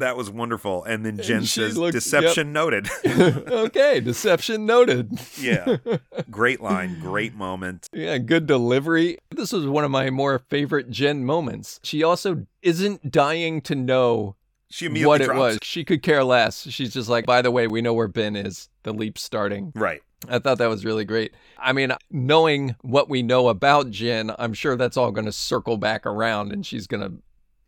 [0.00, 0.84] that was wonderful.
[0.84, 2.88] And then Jen she says, looked- deception noted.
[3.06, 5.18] okay, deception noted.
[5.38, 5.76] yeah.
[6.30, 7.00] Great line.
[7.00, 7.88] Great moment.
[7.92, 9.18] Yeah, good delivery.
[9.30, 11.80] This was one of my more favorite Jen moments.
[11.82, 14.36] She also isn't dying to know
[14.70, 15.58] She immediately what it was.
[15.62, 16.68] She could care less.
[16.68, 18.68] She's just like, by the way, we know where Ben is.
[18.82, 19.72] The leap's starting.
[19.74, 20.02] Right.
[20.28, 21.34] I thought that was really great.
[21.58, 25.76] I mean, knowing what we know about Jen, I'm sure that's all going to circle
[25.76, 27.12] back around and she's going to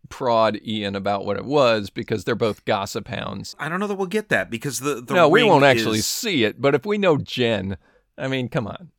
[0.08, 3.54] prod Ian about what it was because they're both gossip hounds.
[3.58, 6.06] I don't know that we'll get that because the, the no, we won't actually is-
[6.06, 7.76] see it, but if we know Jen,
[8.16, 8.90] I mean, come on.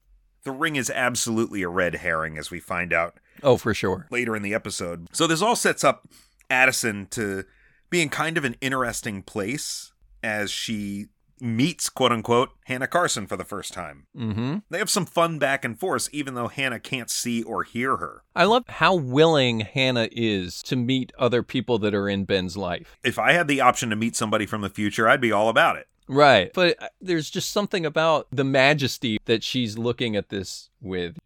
[0.43, 4.07] the ring is absolutely a red herring as we find out Oh, for sure.
[4.11, 5.07] later in the episode.
[5.13, 6.07] So this all sets up
[6.49, 7.45] Addison to
[7.89, 9.91] be in kind of an interesting place
[10.23, 11.07] as she
[11.41, 14.07] meets quote unquote Hannah Carson for the first time.
[14.15, 17.97] hmm They have some fun back and forth even though Hannah can't see or hear
[17.97, 18.23] her.
[18.35, 22.97] I love how willing Hannah is to meet other people that are in Ben's life.
[23.03, 25.77] If I had the option to meet somebody from the future, I'd be all about
[25.77, 25.87] it.
[26.07, 26.51] Right.
[26.53, 31.17] But uh, there's just something about the majesty that she's looking at this with.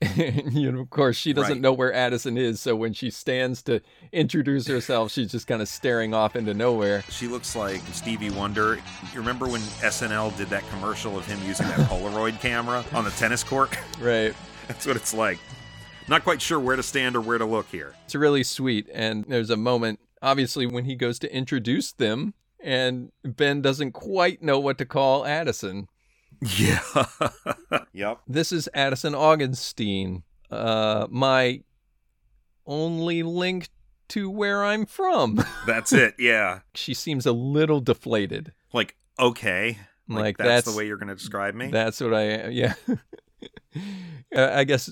[0.16, 1.60] you know, of course, she doesn't Right.
[1.60, 3.80] know where Addison is, so when she stands to
[4.12, 7.02] introduce herself, she's just kind of staring off into nowhere.
[7.08, 8.74] She looks like Stevie Wonder.
[9.12, 13.10] You remember when SNL did that commercial of him using that Polaroid camera on the
[13.12, 13.76] tennis court?
[14.00, 14.34] Right.
[14.68, 15.38] That's what it's like.
[16.08, 17.94] Not quite sure where to stand or where to look here.
[18.04, 18.88] It's really sweet.
[18.92, 24.42] And there's a moment, obviously, when he goes to introduce them, and Ben doesn't quite
[24.42, 25.88] know what to call Addison.
[26.40, 26.80] Yeah.
[27.92, 28.20] yep.
[28.26, 31.62] This is Addison Augenstein, uh, my
[32.66, 33.68] only link
[34.08, 35.42] to where I'm from.
[35.66, 36.14] That's it.
[36.18, 36.60] Yeah.
[36.74, 38.52] she seems a little deflated.
[38.72, 39.78] Like, okay.
[40.08, 41.68] Like, Like, that's, that's- the way you're going to describe me?
[41.68, 42.74] That's what I, yeah.
[44.34, 44.90] Uh, I guess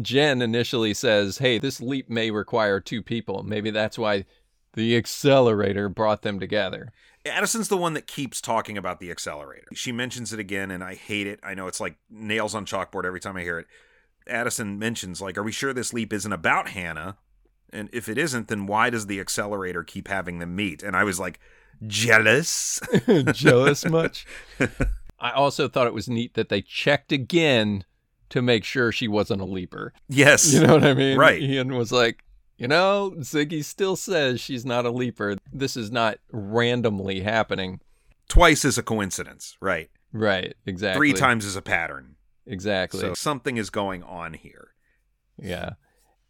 [0.00, 3.42] Jen initially says, hey, this leap may require two people.
[3.42, 4.24] Maybe that's why
[4.72, 6.92] the accelerator brought them together.
[7.24, 9.68] Addison's the one that keeps talking about the accelerator.
[9.74, 11.40] She mentions it again, and I hate it.
[11.42, 13.66] I know it's like nails on chalkboard every time I hear it.
[14.26, 17.16] Addison mentions, like, are we sure this leap isn't about Hannah?
[17.72, 20.82] And if it isn't, then why does the accelerator keep having them meet?
[20.82, 21.40] And I was like,
[21.86, 22.80] jealous.
[23.32, 24.26] Jealous much?
[25.20, 27.84] I also thought it was neat that they checked again
[28.30, 29.92] to make sure she wasn't a leaper.
[30.08, 30.52] yes.
[30.52, 31.18] You know what I mean?
[31.18, 31.40] Right.
[31.40, 32.24] Ian was like,
[32.62, 35.36] you know, Ziggy still says she's not a leaper.
[35.52, 37.80] This is not randomly happening.
[38.28, 39.90] Twice is a coincidence, right?
[40.12, 40.54] Right.
[40.64, 40.96] Exactly.
[40.96, 42.14] Three times is a pattern.
[42.46, 43.00] Exactly.
[43.00, 44.68] So something is going on here.
[45.36, 45.70] Yeah.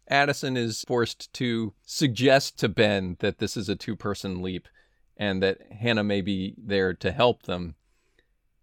[0.07, 4.67] Addison is forced to suggest to Ben that this is a two person leap
[5.15, 7.75] and that Hannah may be there to help them.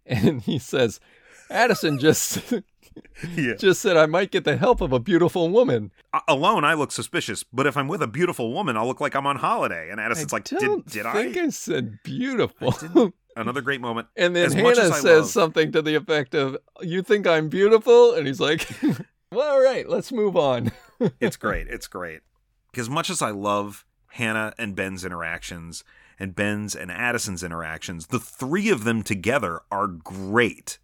[0.05, 0.99] And he says,
[1.49, 2.53] Addison just
[3.35, 3.53] Yeah.
[3.55, 5.91] just said I might get the help of a beautiful woman.
[6.27, 9.27] Alone, I look suspicious, but if I'm with a beautiful woman, I'll look like I'm
[9.27, 9.89] on holiday.
[9.91, 11.43] And Addison's I like, did, did think I?
[11.43, 12.73] I said beautiful.
[13.35, 14.07] Another great moment.
[14.17, 17.25] and then As much Hannah as says love- something to the effect of, You think
[17.27, 18.13] I'm beautiful?
[18.13, 18.67] And he's like,
[19.31, 20.71] Well, all right, let's move on.
[21.19, 21.67] It's great.
[21.67, 22.21] It's great.
[22.77, 25.83] As much as I love Hannah and Ben's interactions
[26.19, 30.77] and Ben's and Addison's interactions, the three of them together are great.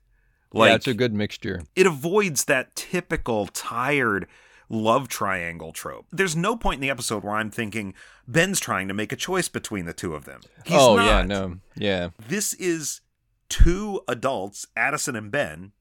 [0.54, 1.62] Like yeah, it's a good mixture.
[1.76, 4.28] it avoids that typical tired
[4.70, 6.06] love triangle trope.
[6.12, 7.94] There's no point in the episode where I'm thinking
[8.28, 10.42] Ben's trying to make a choice between the two of them.
[10.66, 11.06] He's oh, not.
[11.06, 11.58] yeah, no.
[11.76, 12.10] Yeah.
[12.28, 13.02] This is
[13.50, 15.72] two adults, Addison and Ben,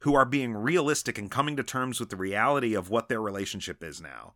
[0.00, 3.82] who are being realistic and coming to terms with the reality of what their relationship
[3.82, 4.34] is now.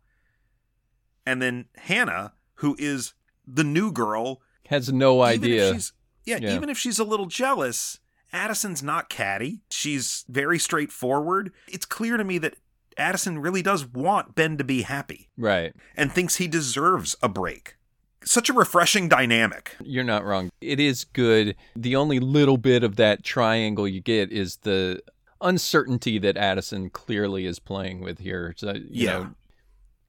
[1.25, 3.13] And then Hannah, who is
[3.47, 5.71] the new girl, Has no idea.
[5.71, 5.93] she's-
[6.25, 6.55] yeah, Yeah.
[6.55, 7.99] even if she's a little jealous
[8.33, 9.61] Addison's not catty.
[9.69, 11.51] She's very straightforward.
[11.67, 12.55] It's clear to me that
[12.97, 15.73] Addison really does want Ben to be happy Right.
[15.95, 17.75] and thinks he deserves a break.
[18.23, 19.75] Such a refreshing dynamic.
[19.83, 20.51] You're not wrong.
[20.61, 21.55] It is good.
[21.75, 25.01] The only little bit of that triangle you get is the
[25.41, 28.53] uncertainty that Addison clearly is playing with here.
[28.57, 29.11] So, you Yeah.
[29.13, 29.29] know,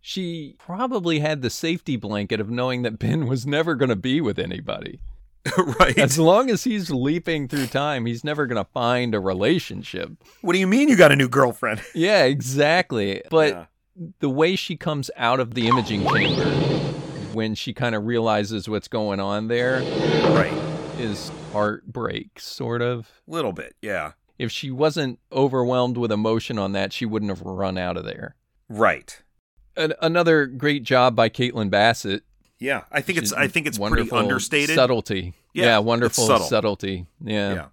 [0.01, 4.21] she probably had the safety blanket of knowing that Ben was never going to be
[4.21, 5.01] with anybody.
[5.81, 5.99] right.
[5.99, 10.11] As long as he's leaping through time, he's never going to find a relationship.
[10.41, 11.81] what do you mean you got a new girlfriend?
[11.95, 13.23] Yeah, exactly.
[13.31, 13.65] But Yeah.
[14.21, 16.49] the way she comes out of the imaging chamber
[17.33, 19.81] when she kind of realizes what's going on there
[20.33, 20.53] Right.
[20.99, 23.09] is heartbreak, sort of.
[23.27, 23.75] Little bit.
[23.83, 24.13] Yeah.
[24.39, 28.37] If she wasn't overwhelmed with emotion on that, she wouldn't have run out of there.
[28.69, 29.23] Right.
[29.77, 32.25] An- another great job by Caitlin Bassett.
[32.63, 32.83] Yeah.
[32.93, 34.77] I think it's I think it's pretty understated.
[34.77, 35.35] Subtlety.
[35.53, 36.47] Yeah, Yeah, wonderful subtle.
[36.47, 37.07] subtlety.
[37.23, 37.55] Yeah.
[37.55, 37.67] Yeah.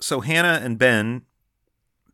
[0.00, 1.22] So Hannah and Ben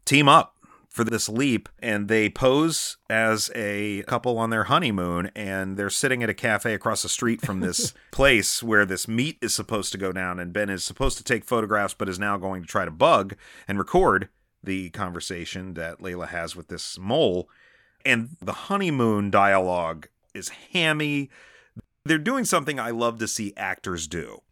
[0.04, 0.54] team up
[0.88, 6.22] for this leap and they pose as a couple on their honeymoon and they're sitting
[6.22, 9.98] at a cafe across the street from this place where this meet is supposed to
[9.98, 12.86] go down and Ben is supposed to take photographs but is now going to try
[12.86, 13.36] to bug
[13.68, 14.30] and record
[14.64, 17.48] the conversation that Layla has with this mole
[18.04, 21.30] and the honeymoon dialogue is hammy
[22.04, 24.42] they're doing something I love to see actors do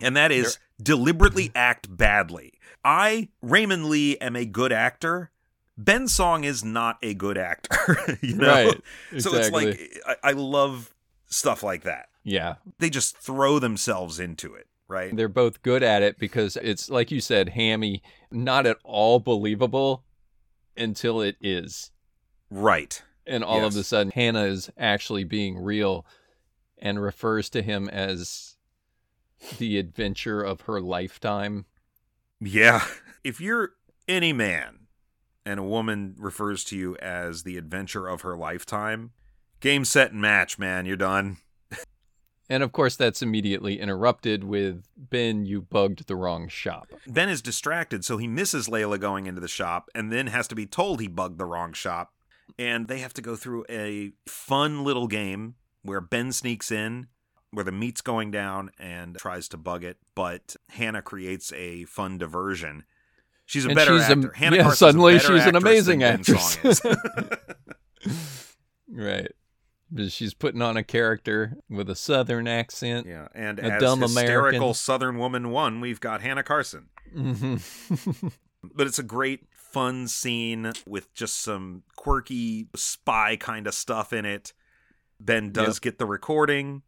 [0.00, 2.54] and that is deliberately act badly.
[2.84, 5.30] I, Raymond Lee, am a good actor.
[5.76, 8.18] Ben Song is not a good actor.
[8.22, 8.46] you know?
[8.48, 8.80] Right.
[9.20, 10.94] So it's like, I, I love
[11.26, 12.08] stuff like that.
[12.24, 12.56] yeah.
[12.78, 15.14] They just throw themselves into it, right?
[15.14, 20.04] They're both good at it because it's, like you said, hammy, not at all believable
[20.76, 21.90] until it is.
[22.50, 23.02] Right.
[23.28, 26.06] And all of a sudden, Hannah is actually being real
[26.78, 28.56] and refers to him as
[29.58, 31.66] the adventure of her lifetime.
[32.40, 32.84] Yeah.
[33.22, 33.72] If you're
[34.06, 34.86] any man
[35.44, 39.10] and a woman refers to you as the adventure of her lifetime,
[39.60, 41.38] game, set, and match, man, you're done.
[42.50, 46.88] And of course, that's immediately interrupted with Ben, you bugged the wrong shop.
[47.06, 50.54] Ben is distracted, so he misses Layla going into the shop and then has to
[50.54, 52.14] be told he bugged the wrong shop.
[52.58, 57.06] And they have to go through a fun little game where Ben sneaks in,
[57.52, 62.18] where the meat's going down and tries to bug it, but Hannah creates a fun
[62.18, 62.84] diversion.
[63.46, 64.32] She's a And better she's a- actor.
[64.32, 66.58] Hannah yeah, Carson's suddenly she's an amazing actress.
[68.90, 69.32] Right.
[70.08, 73.06] She's putting on a character with a southern accent.
[73.06, 74.74] yeah, and A as dumb hysterical American.
[74.74, 76.88] Southern woman one, we've got Hannah Carson.
[77.14, 78.32] Mhm.
[78.62, 84.24] but it's a great fun scene with just some quirky spy kind of stuff in
[84.24, 84.52] it
[85.20, 86.82] ben does get the recording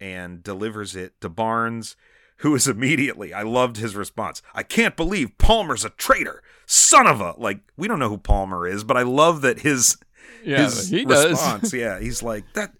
[0.00, 1.96] and delivers it to barnes
[2.38, 7.20] who is immediately i loved his response i can't believe palmer's a traitor son of
[7.20, 9.98] a like we don't know who palmer is but i love that his
[10.44, 11.30] yeah, his he does.
[11.30, 12.72] response yeah he's like that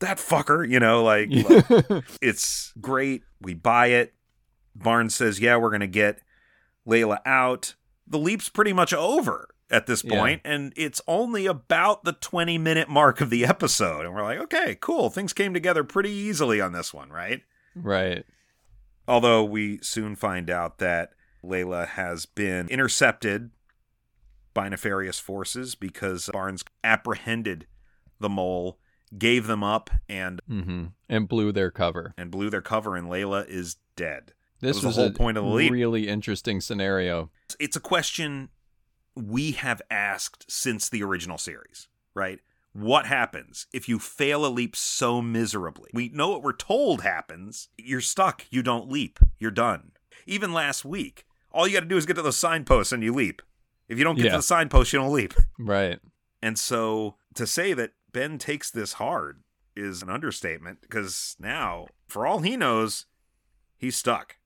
[0.00, 3.22] that fucker you know like, like it's great.
[3.40, 4.14] We buy it.
[4.74, 6.20] Barnes says, "Yeah, we're going to get
[6.86, 7.74] Layla out."
[8.06, 10.18] The leap's pretty much over at this Yeah.
[10.18, 14.04] point, and it's only about the 20-minute mark of the episode.
[14.04, 15.10] And we're like, "Okay, cool.
[15.10, 17.42] Things came together pretty easily on this one, right?"
[17.76, 18.24] right.
[19.06, 21.12] Although we soon find out that
[21.44, 23.50] Layla has been intercepted
[24.54, 27.66] by nefarious forces because Barnes apprehended
[28.18, 28.78] the mole,
[29.16, 32.12] gave them up, and hmm And blew their cover.
[32.16, 34.32] and blew their cover, and Layla is dead.
[34.60, 35.72] This was the whole a point of the leap.
[35.72, 37.30] really interesting scenario.
[37.58, 38.50] It's a question
[39.16, 42.40] we have asked since the original series, right?
[42.72, 45.90] What happens if you fail a leap so miserably?
[45.92, 47.68] We know what we're told happens.
[47.76, 48.44] You're stuck.
[48.50, 49.18] You don't leap.
[49.38, 49.92] You're done.
[50.26, 53.12] Even last week, all you got to do is get to those signposts and you
[53.12, 53.42] leap.
[53.88, 54.30] If you don't get Yeah.
[54.32, 55.34] to the signpost, you don't leap.
[55.58, 55.98] Right.
[56.42, 59.42] And so to say that Ben takes this hard
[59.76, 63.06] is an understatement because now, for all he knows,
[63.76, 64.36] he's stuck.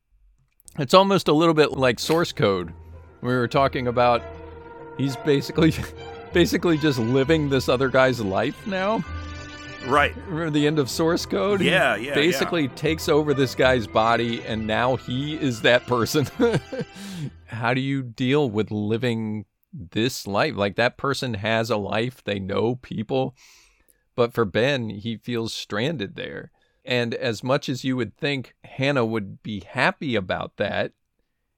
[0.78, 2.72] It's almost a little bit like source code.
[3.20, 4.22] We were talking about
[4.98, 5.72] he's basically
[6.32, 9.04] basically just living this other guy's life now.
[9.86, 10.16] Right.
[10.26, 11.60] Remember the end of source code?
[11.60, 16.26] He Yeah, yeah, Basically takes over this guy's body and now he is that person.
[17.46, 20.56] How do you deal with living this life?
[20.56, 23.36] Like that person has a life, they know people.
[24.16, 26.50] But for Ben, he feels stranded there.
[26.84, 30.92] And as much as you would think Hannah would be happy about that,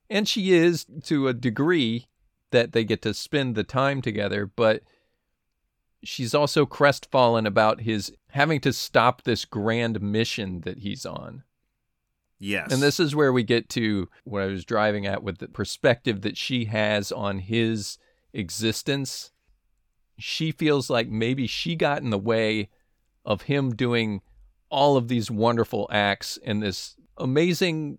[0.08, 2.06] and she is to a degree
[2.52, 4.82] that they get to spend the time together, but
[6.02, 11.42] she's also crestfallen about his having to stop this grand mission that he's on.
[12.38, 12.72] Yes.
[12.72, 16.20] And this is where we get to what I was driving at with the perspective
[16.20, 17.98] that she has on his
[18.32, 19.32] existence.
[20.18, 22.68] She feels like maybe she got in the way
[23.24, 24.20] of him doing
[24.76, 27.96] all of these wonderful acts and this amazing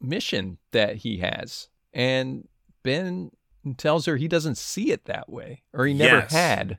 [0.00, 1.68] mission that he has.
[1.92, 2.46] And
[2.84, 3.32] Ben
[3.76, 6.32] tells her he doesn't see it that way, or he never Yes.
[6.32, 6.78] had.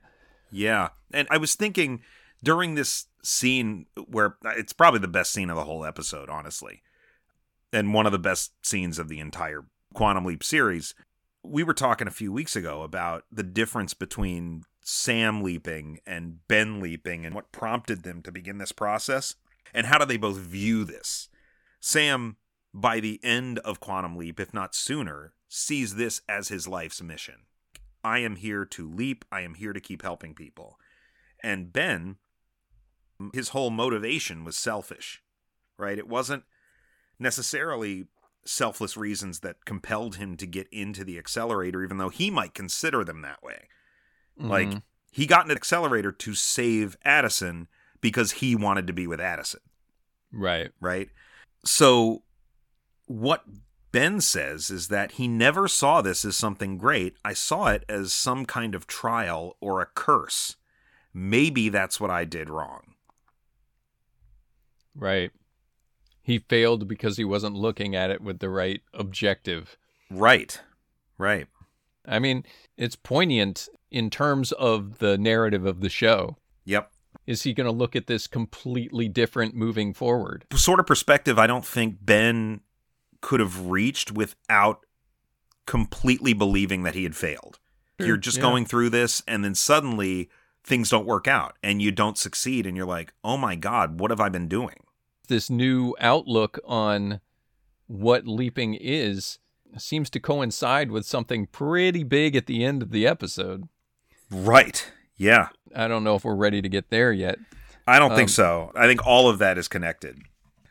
[0.50, 0.90] Yeah.
[1.14, 2.04] And I was thinking
[2.42, 6.82] during this scene where uh, it's probably the best scene of the whole episode, honestly,
[7.74, 10.96] and one of the best scenes of the entire Quantum Leap series.
[11.44, 16.80] We were talking a few weeks ago about the difference between Sam leaping and Ben
[16.80, 19.34] leaping and what prompted them to begin this process
[19.74, 21.28] and how do they both view this.
[21.80, 22.38] Sam,
[22.72, 27.48] by the end of Quantum Leap, if not sooner, sees this as his life's mission.
[28.04, 29.26] I am here to leap.
[29.32, 30.78] I am here to keep helping people.
[31.44, 32.18] And Ben,
[33.34, 35.24] his whole motivation was selfish,
[35.80, 35.98] right?
[35.98, 36.44] It wasn't
[37.18, 38.06] necessarily
[38.46, 43.04] selfless reasons that compelled him to get into the accelerator, even though he might consider
[43.04, 43.68] them that way.
[44.38, 44.82] Like, Mhm.
[45.12, 47.68] he got an accelerator to save Addison
[48.02, 49.62] because he wanted to be with Addison
[50.32, 50.72] right.
[50.80, 51.10] right?
[51.64, 52.24] So,
[53.06, 53.44] what
[53.92, 57.16] Ben says is that he never saw this as something great.
[57.24, 60.58] I saw it as some kind of trial or a curse.
[61.14, 62.96] Maybe that's what I did wrong.
[64.94, 65.32] Right.
[66.22, 69.78] He failed because he wasn't looking at it with the right objective.
[70.10, 70.60] Right.
[71.18, 71.48] Right.
[72.08, 72.44] I mean,
[72.78, 76.38] it's poignant in terms of the narrative of the show.
[76.66, 76.92] Yep.
[77.26, 80.46] Is he going to look at this completely different moving forward?
[80.54, 82.62] Sort of perspective I don't think Ben
[83.22, 84.86] could have reached without
[85.66, 87.60] completely believing that he had failed.
[88.00, 88.44] Sure, You're just yeah.
[88.44, 90.30] going through this, and then suddenly
[90.64, 94.12] things don't work out and you don't succeed, and you're like, oh my God, what
[94.12, 94.76] have I been doing?
[95.28, 97.22] This new outlook on
[97.88, 99.40] what leaping is
[99.82, 103.68] seems to coincide with something pretty big at the end of the episode.
[104.32, 104.92] Right.
[105.18, 105.50] Yeah.
[105.76, 107.38] I don't know if we're ready to get there yet.
[107.88, 108.72] I don't Um, think so.
[108.76, 110.20] I think all of that is connected.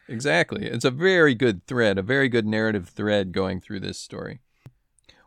[0.08, 0.66] Exactly.
[0.66, 4.40] It's a very good thread, a very good narrative thread going through this story.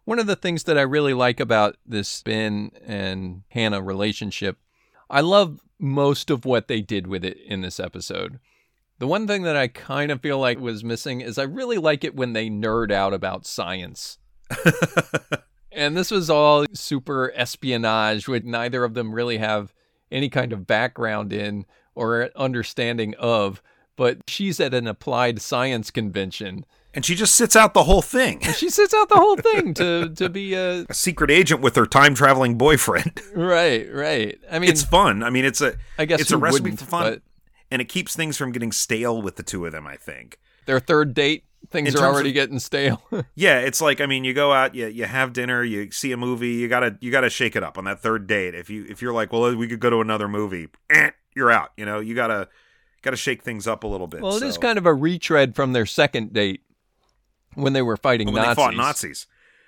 [0.05, 4.57] One of the things that I really like about this Ben and Hannah relationship,
[5.09, 8.39] I love most of what they did with it in this episode.
[8.99, 12.03] The one thing that I kind of feel like was missing is I really like
[12.03, 14.17] it when they nerd out about science.
[15.71, 19.73] and this was all super espionage, which neither of them really have
[20.11, 23.61] any kind of background in or understanding of.
[23.95, 26.65] But she's at an applied science convention.
[26.93, 28.39] And she just sits out the whole thing.
[28.43, 30.85] And she sits out the whole thing to, to be a.
[30.89, 33.21] A secret agent with her time traveling boyfriend.
[33.35, 34.39] Right, right.
[34.51, 35.21] I mean, it's fun.
[35.21, 37.21] I mean, it's a I guess it's a recipe for fun,
[37.71, 39.87] and it keeps things from getting stale with the two of them.
[39.87, 40.39] I think.
[40.65, 43.01] their third date, things In are already of- getting stale.
[43.35, 46.17] Yeah, it's like I mean, you go out, you you have dinner, you see a
[46.17, 48.55] movie, you gotta you gotta shake it up on that third date.
[48.55, 51.71] If you if you're like, well, we could go to another movie, eh, you're out.
[51.77, 52.47] You know, you gotta
[53.01, 54.21] gotta shake things up a little bit.
[54.21, 56.61] well, it is so- kind of a retread from their second date
[57.53, 58.55] when they were fighting when Nazis.
[58.55, 59.27] they fought Nazis.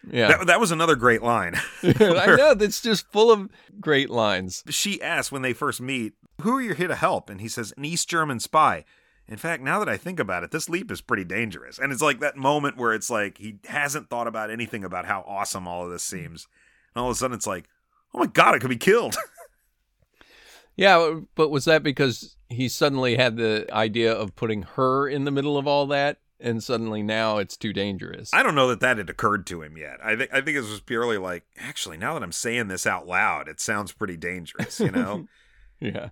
[0.10, 0.28] Yeah.
[0.30, 1.56] That, that was another great line.
[1.84, 1.94] I
[2.38, 2.54] know.
[2.54, 3.50] That's just full of
[3.82, 4.64] great lines.
[4.70, 7.74] she asks when they first meet, "Who are you here to help?" And he says,
[7.78, 8.86] "An East German spy."
[9.28, 11.78] In fact, now that I think about it, this leap is pretty dangerous.
[11.78, 15.24] And it's like that moment where it's like he hasn't thought about anything about how
[15.28, 16.18] awesome all of this hmm.
[16.18, 16.48] seems.
[16.96, 17.70] And all of a sudden it's like,
[18.14, 19.16] "Oh my god, I could be killed."
[20.80, 25.32] Yeah, but was that because he suddenly had the idea of putting her in the
[25.32, 28.34] middle of all that, and suddenly now it's too dangerous?
[28.34, 29.98] I don't know that that had occurred to him yet.
[30.02, 33.06] I think I think it was purely like, actually, now that I'm saying this out
[33.06, 35.28] loud, it sounds pretty dangerous, you know?
[35.82, 36.10] Yeah,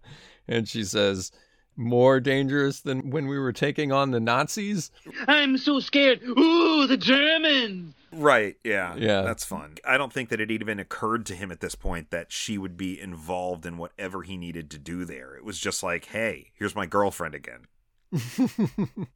[0.47, 1.31] and she says,
[1.75, 4.91] "More dangerous than when we were taking on the Nazis."
[5.27, 6.21] I'm so scared.
[6.23, 7.93] Ooh, the Germans.
[8.13, 8.95] right, yeah.
[8.95, 9.23] Yeah.
[9.23, 9.75] That's fun.
[9.85, 12.77] I don't think that it even occurred to him at this point that she would
[12.77, 15.35] be involved in whatever he needed to do there.
[15.35, 17.67] It was just like, hey, here's my girlfriend again.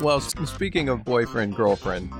[0.00, 2.10] Well, speaking of boyfriend girlfriend,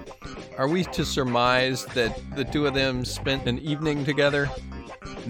[0.59, 4.51] are we to surmise that the two of them spent an evening together?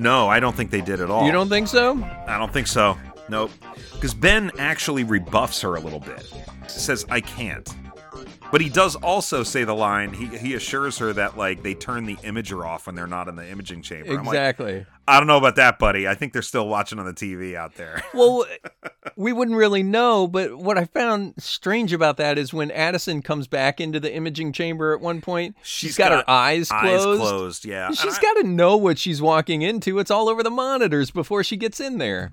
[0.01, 1.27] No, I don't think they did at all.
[1.27, 2.03] You don't think so?
[2.27, 2.97] I don't think so.
[3.29, 3.51] Nope.
[3.93, 6.33] Because Ben actually rebuffs her a little bit.
[6.69, 7.69] Says, I can't.
[8.53, 12.05] But he does also say the line, he, he assures her that, like, they turn
[12.05, 14.11] the imager off when they're not in the imaging chamber.
[14.13, 14.87] I'm like, Exactly.
[15.07, 16.07] I don't know about that, buddy.
[16.07, 18.03] I think they're still watching on the TV out there.
[18.15, 18.45] Well,
[19.17, 23.47] we wouldn't really know, but what I found strange about that is when Addison comes
[23.47, 27.21] back into the imaging chamber at one point, She's got, her got eyes Eyes closed.
[27.21, 27.91] closed, yeah.
[27.93, 29.99] She's got to know what she's walking into.
[30.01, 32.33] It's all over the monitors before she gets in there.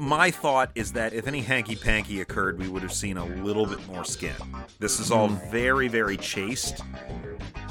[0.00, 3.66] My thought is that if any hanky panky occurred, we would have seen a little
[3.66, 4.36] bit more skin.
[4.78, 5.50] This is all hmm.
[5.50, 6.82] very, very chaste.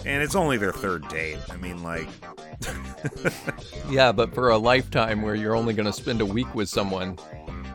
[0.05, 1.37] And it's only their third date.
[1.49, 2.07] I mean, like,
[3.89, 7.17] Yeah, but for a lifetime where you're only going to spend a week with someone,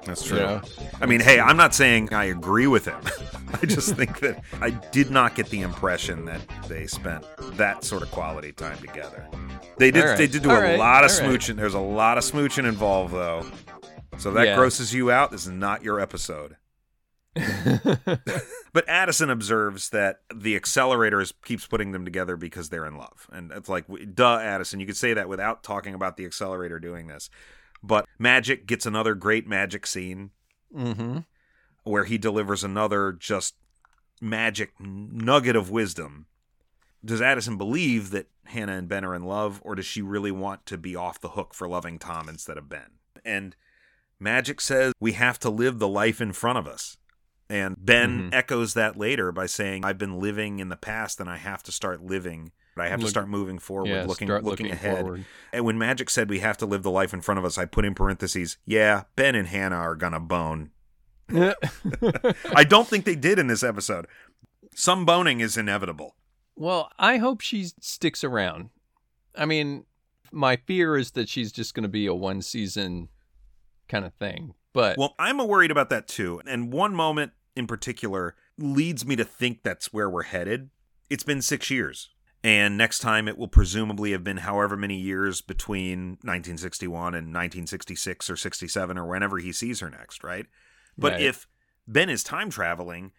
[0.04, 0.38] that's you true.
[0.38, 0.62] know,
[1.00, 3.00] I mean, hey, I'm not saying I agree with him.
[3.62, 7.24] I just think that I did not get the impression that they spent
[7.56, 9.26] that sort of quality time together.
[9.78, 10.04] They did.
[10.04, 10.18] Right.
[10.18, 10.78] They did do All a right.
[10.78, 11.40] lot of All right.
[11.40, 11.56] smooching.
[11.56, 13.46] There's a lot of smooching involved, though.
[14.18, 14.56] So that Yeah.
[14.56, 15.30] grosses you out.
[15.30, 16.56] This is not your episode.
[18.74, 23.28] But Addison observes that the accelerator is, keeps putting them together because they're in love.
[23.30, 23.84] And it's like,
[24.14, 24.80] duh, Addison.
[24.80, 27.28] You could say that without talking about the accelerator doing this.
[27.82, 30.30] But Magic gets another great magic scene
[30.74, 31.18] hmm
[31.84, 33.56] where he delivers another just
[34.20, 36.26] magic nugget of wisdom.
[37.04, 40.64] Does Addison believe that Hannah and Ben are in love, or does she really want
[40.66, 42.92] to be off the hook for loving Tom instead of Ben?
[43.24, 43.56] And
[44.22, 46.96] Magic says we have to live the life in front of us.
[47.50, 48.34] And Ben Mhm.
[48.34, 51.72] echoes that later by saying, I've been living in the past and I have to
[51.72, 52.52] start living.
[52.78, 54.96] I have to start moving forward, yeah, looking looking, looking ahead.
[55.00, 55.24] forward.
[55.52, 57.66] And when Magic said we have to live the life in front of us, I
[57.66, 60.70] put in parentheses, yeah, Ben and Hannah are gonna bone.
[61.34, 64.06] I don't think they did in this episode.
[64.74, 66.16] Some boning is inevitable.
[66.56, 68.70] well, I hope she sticks around.
[69.36, 69.84] I mean,
[70.30, 73.08] my fear is that she's just going to be a one season
[73.92, 74.54] kind of thing.
[74.72, 76.40] But Well, I'm worried about that too.
[76.46, 80.70] And one moment in particular leads me to think that's where we're headed.
[81.10, 82.08] It's been six years.
[82.44, 88.28] And next time it will presumably have been however many years between 1961 and 1966
[88.30, 90.46] or 67 or whenever he sees her next, right?
[90.98, 91.22] But Right.
[91.22, 91.46] if
[91.86, 93.12] Ben is time traveling,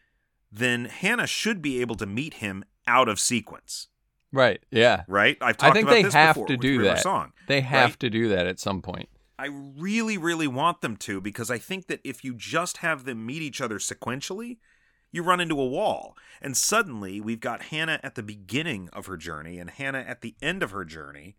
[0.51, 3.88] then Hannah should be able to meet him out of sequence,
[4.34, 5.03] right, yeah.
[5.07, 5.38] right?
[5.39, 6.99] I've I think about they this have before to do that.
[6.99, 7.32] Song.
[7.47, 7.99] They have Right.
[8.01, 9.07] to do that at some point.
[9.38, 13.25] I really, really want them to because I think that if you just have them
[13.25, 14.57] meet each other sequentially,
[15.11, 16.15] you run into a wall.
[16.41, 20.36] And suddenly we've got Hannah at the beginning of her journey and Hannah at the
[20.41, 21.36] end of her journey.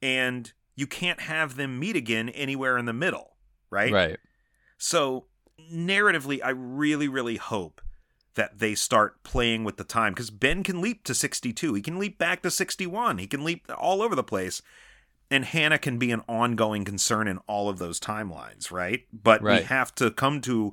[0.00, 3.36] And you can't have them meet again anywhere in the middle,
[3.70, 3.92] right?
[3.92, 4.18] Right.
[4.78, 5.26] So,
[5.72, 7.80] narratively, I really, really hope
[8.34, 11.74] that they start playing with the time because Ben can leap to 62.
[11.74, 13.18] He can leap back to 61.
[13.18, 14.60] He can leap all over the place.
[15.30, 19.02] And Hannah can be an ongoing concern in all of those timelines, right?
[19.12, 20.72] But we have to come to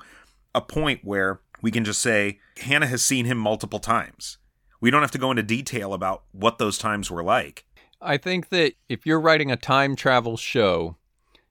[0.54, 4.38] a point where we can just say Hannah has seen him multiple times.
[4.82, 7.66] We don't have to go into detail about what those times were like.
[8.02, 10.98] I think that if you're writing a time travel show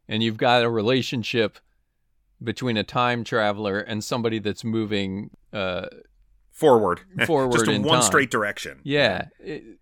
[0.08, 1.58] and you've got a relationship
[2.42, 5.86] between a time traveler and somebody that's moving uh
[6.52, 7.00] Forward.
[7.26, 8.06] Forward just in in one time.
[8.06, 8.80] straight direction.
[8.82, 9.78] yeah it-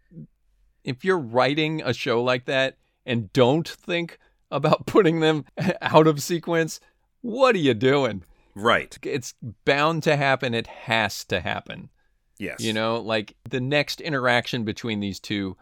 [0.84, 2.76] if you're writing a show like that
[3.08, 4.18] and don't think
[4.50, 5.44] about putting them
[5.82, 6.78] out of sequence
[7.22, 8.22] what are you doing
[8.54, 8.96] Right.
[9.02, 9.34] it's
[9.64, 11.88] bound to happen it has to happen
[12.38, 12.60] Yes.
[12.60, 15.56] you know like the next interaction between these two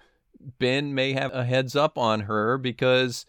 [0.59, 3.25] ben may have a heads up on her because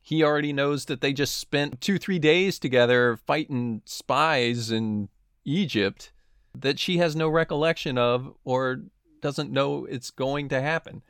[0.00, 5.08] he already knows that they just spent two three days together fighting spies in
[5.44, 6.12] egypt
[6.56, 8.82] that she has no recollection of or
[9.20, 11.02] doesn't know it's going to happen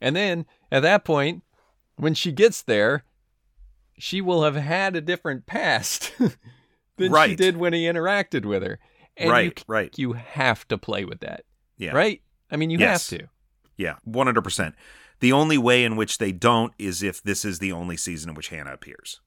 [0.00, 1.42] and then at that point
[2.00, 3.04] when she gets there
[3.98, 6.30] she will have had a different past than
[6.96, 7.36] she Right.
[7.36, 8.78] did when he interacted with her
[9.16, 9.64] and you right.
[9.68, 9.98] Right.
[9.98, 11.44] you have to play with that.
[11.76, 11.92] Yeah.
[11.92, 12.22] Right?
[12.50, 13.10] I mean, you Yes.
[13.10, 13.26] have to.
[13.76, 14.74] Yeah, 100%.
[15.20, 18.34] The only way in which they don't is if this is the only season in
[18.34, 19.20] which Hannah appears,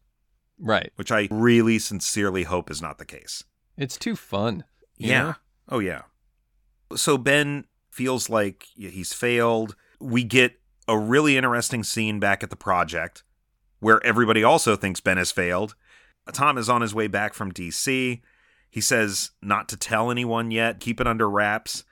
[0.59, 0.91] Right.
[0.95, 3.43] which I really sincerely hope is not the case.
[3.77, 4.63] It's too fun.
[4.97, 5.21] yeah.
[5.23, 5.35] know?
[5.69, 6.03] Oh, yeah.
[6.95, 9.75] So Ben feels like he's failed.
[9.99, 13.23] We get a really interesting scene back at the project
[13.79, 15.75] where everybody also thinks Ben has failed.
[16.31, 18.21] Tom is on his way back from DC.
[18.69, 21.83] He says not to tell anyone yet, keep it under wraps.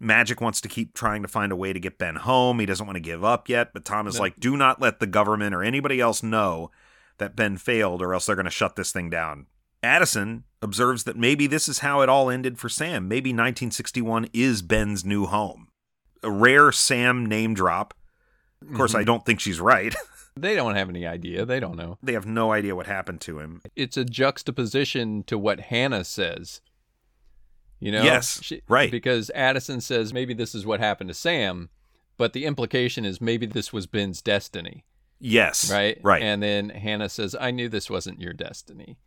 [0.00, 2.58] Magic wants to keep trying to find a way to get Ben home.
[2.60, 4.22] He doesn't want to give up yet, but Tom is No.
[4.22, 6.70] like, do not let the government or anybody else know
[7.18, 9.46] that Ben failed, or else they're going to shut this thing down.
[9.82, 13.06] Addison observes that maybe this is how it all ended for Sam.
[13.06, 15.68] Maybe 1961 is Ben's new home.
[16.22, 17.94] A rare Sam name drop.
[18.68, 19.06] Of course, I mm-hmm.
[19.06, 19.94] don't think she's right.
[20.36, 21.44] They don't have any idea.
[21.44, 21.98] They don't know.
[22.02, 23.62] they have no idea what happened to him.
[23.76, 26.60] It's a juxtaposition to what Hannah says.
[27.78, 28.02] You know?
[28.02, 28.90] Yes, right.
[28.90, 31.68] Because Addison says maybe this is what happened to Sam,
[32.16, 34.84] but the implication is maybe this was Ben's destiny.
[35.20, 35.70] Yes.
[35.70, 35.98] Right?
[36.02, 36.22] Right.
[36.22, 38.98] And then Hannah says, I knew this wasn't your destiny.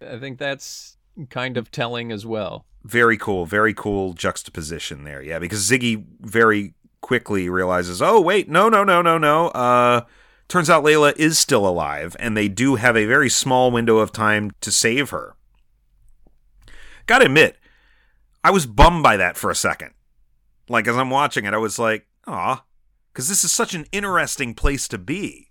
[0.00, 0.96] I think that's
[1.30, 2.66] kind of telling as well.
[2.82, 3.46] very cool.
[3.46, 5.22] Very cool juxtaposition there.
[5.22, 9.48] Yeah, because Ziggy very quickly realizes, oh, wait, no, no, no, no, no.
[9.48, 10.02] Uh,
[10.52, 14.12] Turns out Layla is still alive, and they do have a very small window of
[14.12, 15.34] time to save her.
[17.06, 17.56] Gotta admit,
[18.44, 19.92] I was bummed by that for a second.
[20.68, 22.64] Like, as I'm watching it, I was like, aw,
[23.12, 25.48] because this is such an interesting place to be,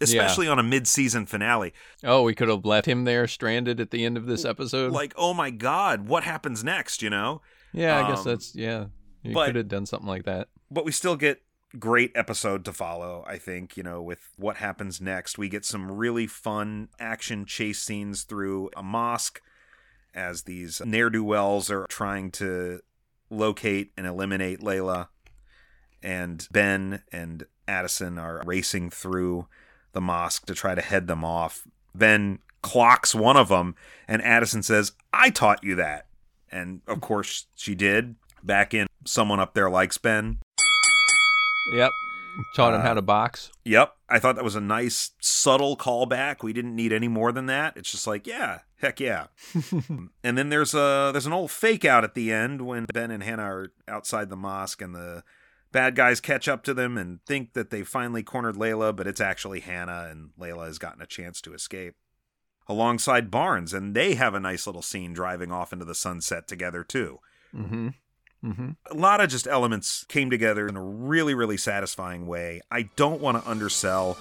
[0.00, 1.72] especially on a mid season finale.
[2.02, 4.90] Oh, we could have left him there stranded at the end of this episode.
[4.90, 7.40] Like, oh my God, what happens next, you know?
[7.72, 8.86] yeah, I guess um, that's yeah.
[9.22, 10.48] You could have done something like that.
[10.70, 11.42] But we still get
[11.78, 15.36] great episode to follow i think you know with what happens next.
[15.36, 19.42] We get some really fun action chase scenes through a mosque
[20.14, 22.80] as these ne'er-do-wells are trying to
[23.30, 25.08] locate and eliminate layla.
[26.02, 29.48] And ben and addison are racing through
[29.92, 31.66] the mosque to try to head them off.
[31.94, 33.74] Ben clocks one of them
[34.06, 36.06] and addison says i taught you that.
[36.50, 38.14] And of course she did.
[38.42, 40.38] Back in someone up there likes ben
[41.72, 41.90] Yep.
[42.54, 43.50] Taught him Uh, how to box.
[43.64, 43.94] Yep.
[44.08, 46.42] I thought that was a nice, subtle callback.
[46.42, 47.76] We didn't need any more than that.
[47.76, 49.26] It's just like, yeah, heck yeah.
[50.22, 53.22] and then there's a there's an old fake out at the end when Ben and
[53.22, 55.24] Hannah are outside the mosque and the
[55.72, 59.20] bad guys catch up to them and think that they finally cornered Layla, but it's
[59.20, 61.94] actually Hannah and Layla has gotten a chance to escape.
[62.70, 66.84] Alongside Barnes, and they have a nice little scene driving off into the sunset together
[66.84, 67.18] too
[67.54, 67.88] Mm-hmm.
[68.44, 68.70] Mm-hmm.
[68.90, 72.60] a lot of just elements came together in a really, really satisfying way.
[72.70, 74.16] I don't want to undersell,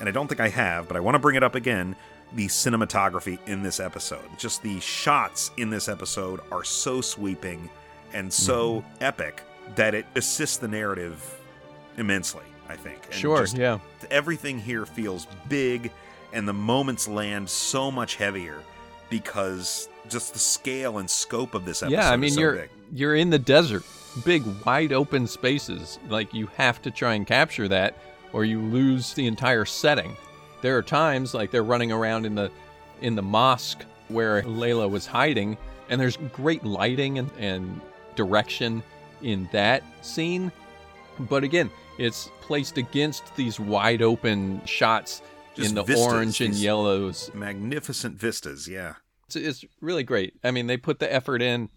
[0.00, 1.94] and I don't think I have, but I want to bring it up again
[2.32, 4.24] the cinematography in this episode.
[4.38, 7.70] Just the shots in this episode are so sweeping
[8.12, 9.42] and so epic
[9.76, 11.24] that it assists the narrative
[11.96, 13.04] immensely, I think.
[13.06, 13.40] And Sure.
[13.40, 13.78] just yeah.
[14.10, 15.92] everything here feels big
[16.32, 18.58] and the moments land so much heavier
[19.10, 22.10] because just the scale and scope of this episode Yeah.
[22.10, 22.70] I mean, so you're big.
[22.92, 23.84] You're in the desert,
[24.24, 25.98] big wide open spaces.
[26.08, 27.96] Like you have to try and capture that,
[28.32, 30.16] or you lose the entire setting.
[30.62, 32.50] There are times like they're running around in the
[33.00, 35.56] in the mosque where Layla was hiding,
[35.88, 37.80] and there's great lighting and, and
[38.16, 38.82] direction
[39.22, 40.50] in that scene.
[41.18, 45.22] But again, it's placed against these wide open shots
[45.54, 47.30] Just in the vistas, orange and yellows.
[47.34, 48.94] magnificent vistas yeah
[49.26, 50.34] It's, it's really great.
[50.42, 51.68] I mean, they put the effort in,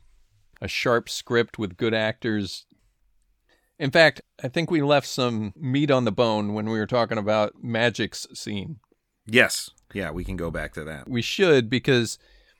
[0.63, 2.65] a sharp script with good actors.
[3.77, 7.17] In fact, I think we left some meat on the bone when we were talking
[7.17, 8.77] about Magic's scene.
[9.27, 12.17] yes yeah we can go back to that We should because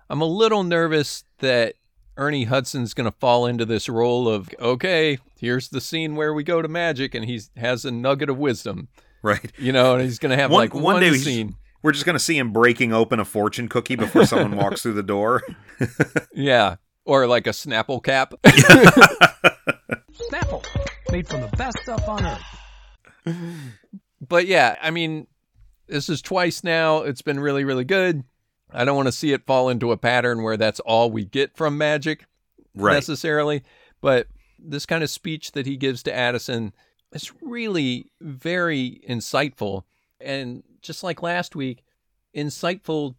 [0.09, 1.75] I'm a little nervous that
[2.15, 6.43] Ernie Hudson's going to fall into this role of okay, here's the scene where we
[6.43, 8.89] go to Magic and he has a nugget of wisdom,
[9.23, 11.55] right you know, and he's going to have one, like one one, day scene.
[11.81, 15.03] we're just gonna see him breaking open a fortune cookie before someone walks through the
[15.03, 15.41] door
[16.33, 16.75] Yeah,
[17.05, 18.33] or like a Snapple cap.
[20.31, 20.65] Snapple,
[21.11, 23.35] made from the best stuff on earth.
[24.21, 25.27] but yeah, I mean,
[25.87, 26.99] this is twice now.
[26.99, 28.23] It's been really, really good.
[28.71, 31.55] I don't want to see it fall into a pattern where that's all we get
[31.55, 32.25] from Magic
[32.75, 33.63] right necessarily.
[34.01, 34.27] But
[34.59, 36.73] this kind of speech that he gives to Addison
[37.11, 39.83] is really very insightful.
[40.19, 41.83] And just like last week,
[42.35, 43.15] insightful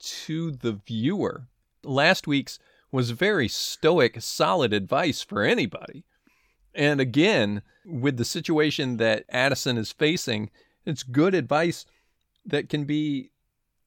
[0.00, 1.46] to the viewer.
[1.82, 2.58] Last week's
[2.94, 6.04] was very stoic, solid advice for anybody.
[6.76, 10.48] And again, with the situation that Addison is facing,
[10.86, 11.86] it's good advice
[12.46, 13.32] that can be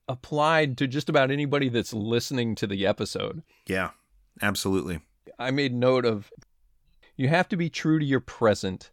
[0.08, 3.42] applied to just about anybody that's listening to the episode.
[3.66, 3.90] yeah
[4.42, 5.00] absolutely
[5.38, 6.30] I made note of
[7.16, 8.90] you have to be true to your present,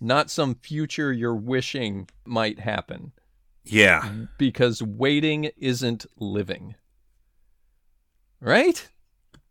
[0.00, 3.12] not some future you're wishing might happen,
[3.64, 6.74] yeah because waiting isn't living.
[8.40, 8.88] Right?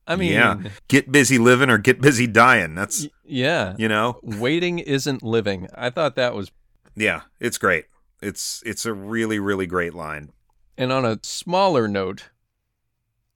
[0.10, 0.58] I mean, yeah
[0.88, 3.76] get busy living or get busy dying that's yeah.
[3.78, 5.68] you know Waiting isn't living.
[5.76, 6.52] I thought that was
[6.96, 7.86] yeah it's great
[8.22, 10.32] it's it's a really really great line
[10.78, 12.30] And on a smaller note,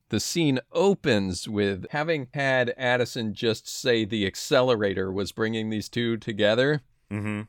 [0.09, 6.17] the scene opens with having had Addison just say the accelerator was bringing these two
[6.17, 6.82] together.
[7.11, 7.41] mm-hmm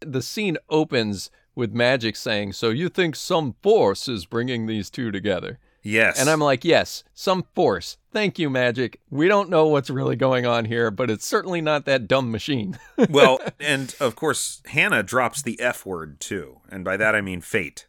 [0.00, 5.10] The scene opens with Magic saying, So you think some force is bringing these two
[5.10, 5.58] together?
[5.86, 7.96] Yes And I'm like, Yes, some force.
[8.12, 9.00] Thank you, Magic.
[9.10, 12.78] We don't know what's really going on here, but it's certainly not that dumb machine.
[13.10, 17.40] well and of course hannah drops the f word too and by that i mean
[17.40, 17.86] fate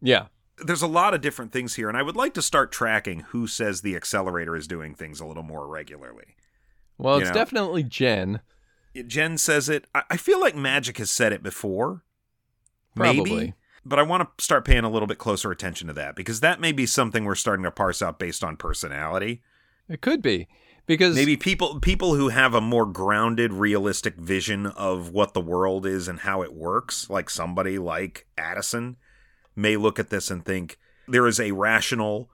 [0.00, 0.26] yeah.
[0.64, 3.46] there's a lot of different things here, and I would like to start tracking who
[3.46, 6.36] says the accelerator is doing things a little more regularly.
[6.98, 7.34] Well, You it's know.
[7.34, 8.40] definitely Jen.
[9.06, 9.86] Jen says it.
[9.94, 12.02] I I feel like Magic has said it before.
[12.94, 13.54] Maybe.
[13.84, 16.60] But I want to start paying a little bit closer attention to that because that
[16.60, 19.42] may be something we're starting to parse out based on personality.
[19.88, 20.48] It could be.
[20.90, 25.86] because maybe people people who have a more grounded realistic vision of what the world
[25.86, 28.96] is and how it works like somebody like addison
[29.54, 32.28] may look at this and think there is a rational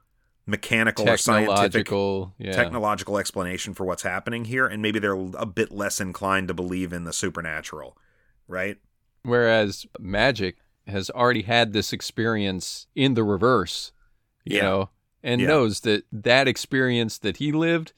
[0.46, 1.90] mechanical or scientific
[2.38, 2.52] yeah.
[2.52, 6.94] technological explanation for what's happening here and maybe they're a bit less inclined to believe
[6.94, 7.96] in the supernatural
[8.48, 8.78] right
[9.22, 10.56] Whereas magic
[10.86, 13.92] has already had this experience in the reverse,
[14.44, 14.62] you Yeah.
[14.62, 14.90] know,
[15.22, 15.48] and Yeah.
[15.48, 17.92] knows that that experience that he lived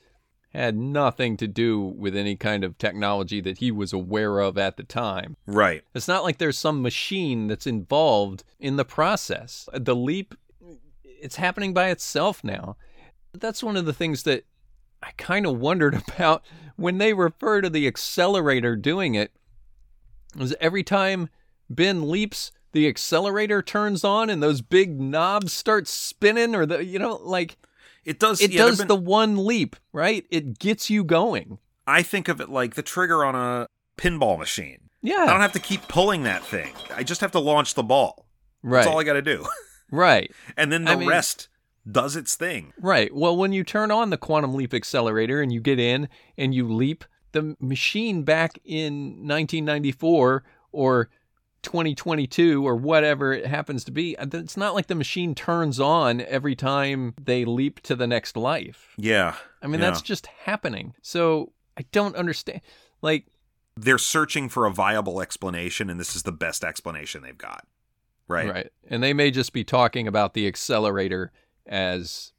[0.55, 4.77] had nothing to do with any kind of technology that he was aware of at
[4.79, 5.37] the time.
[5.47, 9.69] right It's not like there's some machine that's involved in the process.
[9.75, 10.35] The leap,
[11.05, 12.77] it's happening by itself now.
[13.35, 14.45] That's one of the things that
[15.03, 16.43] I kind of wondered about
[16.77, 19.33] when they refer to the accelerator doing it.
[20.39, 21.29] Is every time
[21.69, 26.99] Ben leaps, the accelerator turns on and those big knobs start spinning, or the you
[26.99, 27.57] know like
[28.05, 30.27] it does it yeah, does been- the one leap right.
[30.31, 31.59] It gets you going.
[31.87, 33.67] i think of it like the trigger on a
[33.97, 37.41] pinball machine Yeah, i don't have to keep pulling that thing i just have to
[37.41, 38.27] launch the ball
[38.63, 39.45] right, that's all i got to do
[39.91, 40.31] right.
[40.57, 41.49] and then the I mean- rest
[41.91, 43.15] does its thing Right.
[43.15, 46.71] Well, when you turn on the quantum leap accelerator and you get in and you
[46.71, 47.03] leap,
[47.33, 51.09] the machine back in 1994 or
[51.63, 56.21] 2022 or whatever it happens to be, uh, it's not like the machine turns on
[56.23, 58.95] every time they leap to the next life.
[58.97, 59.89] yeah I mean, yeah.
[59.91, 60.95] that's just happening.
[61.03, 62.61] So I don't understand.
[63.03, 63.27] Like,
[63.77, 67.65] they're searching for a viable explanation and this is the best explanation they've got
[68.29, 68.73] right, right.
[68.89, 71.33] And they may just be talking about the accelerator
[71.67, 72.33] as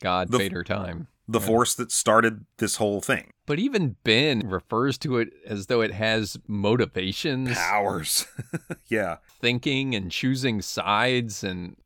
[0.00, 1.08] God, The- time.
[1.26, 5.80] the force that started this whole thing But even Ben refers to it as though
[5.80, 8.26] it has motivations, powers
[8.88, 11.42] yeah thinking, and choosing sides.
[11.42, 11.76] And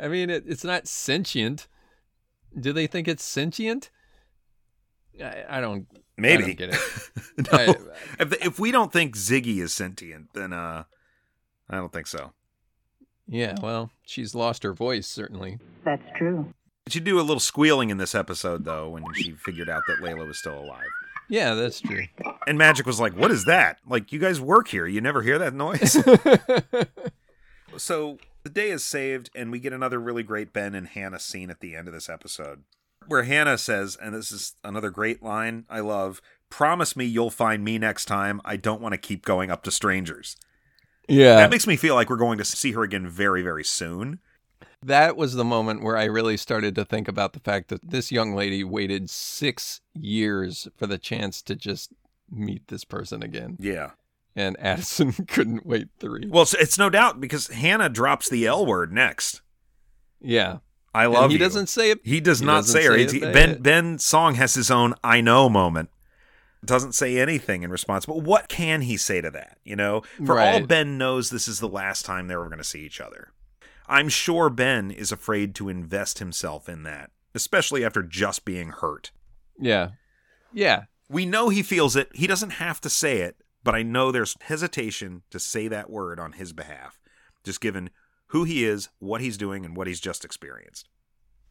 [0.00, 1.68] I mean, it, it's not sentient.
[2.58, 3.90] Do they think it's sentient?
[5.22, 5.86] I, I don't.
[6.16, 6.80] maybe I don't get it.
[7.52, 10.84] no I- if, if we don't think ziggy is sentient then uh
[11.68, 12.32] i don't think so
[13.28, 15.58] Yeah, well, she's lost her voice, certainly.
[15.84, 16.52] That's true.
[16.88, 20.26] she do a little squealing in this episode though when she figured out that layla
[20.26, 20.88] was still alive
[21.30, 22.04] Yeah, that's true.
[22.46, 25.38] and magic was like what is that like you guys work here you never hear
[25.38, 25.96] that noise
[27.76, 31.50] So the day is saved, and we get another really great Ben and Hannah scene
[31.50, 32.64] at the end of this episode,
[33.06, 37.64] where Hannah says, and this is another great line I love promise me you'll find
[37.64, 38.40] me next time.
[38.44, 40.36] I don't want to keep going up to strangers.
[41.08, 41.36] yeah.
[41.36, 44.18] That makes me feel like we're going to see her again very, very soon.
[44.82, 48.10] That was the moment where I really started to think about the fact that this
[48.10, 51.92] young lady waited six years for the chance to just
[52.30, 53.56] meet this person again.
[53.60, 53.90] Yeah.
[54.36, 56.26] And Addison couldn't wait three.
[56.28, 59.42] Well, it's, it's no doubt because Hannah drops the L word next.
[60.20, 60.58] Yeah.
[60.94, 61.38] I And love he you.
[61.38, 62.00] doesn't say it.
[62.04, 62.96] He does He not say her.
[63.08, 65.90] say it, but- ben Ben Song has his own I know moment.
[66.64, 68.04] Doesn't say anything in response.
[68.06, 69.58] But what can he say to that?
[69.64, 72.64] You know, for all Ben knows, this is the last time they're ever going to
[72.64, 73.32] see each other.
[73.90, 79.10] I'm sure Ben is afraid to invest himself in that, especially after just being hurt.
[79.58, 79.90] Yeah.
[80.52, 80.84] Yeah.
[81.08, 82.08] We know he feels it.
[82.14, 86.20] He doesn't have to say it, but I know there's hesitation to say that word
[86.20, 87.00] on his behalf,
[87.42, 87.90] just given
[88.28, 90.88] who he is, what he's doing, and what he's just experienced.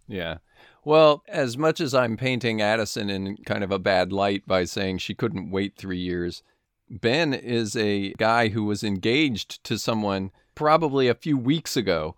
[0.08, 0.38] Yeah.
[0.86, 5.00] Well, as much as I'm painting Addison in kind of a bad light by saying
[5.00, 6.42] she couldn't wait three years,
[6.90, 12.16] Ben is a guy who was engaged to someone probably a few weeks ago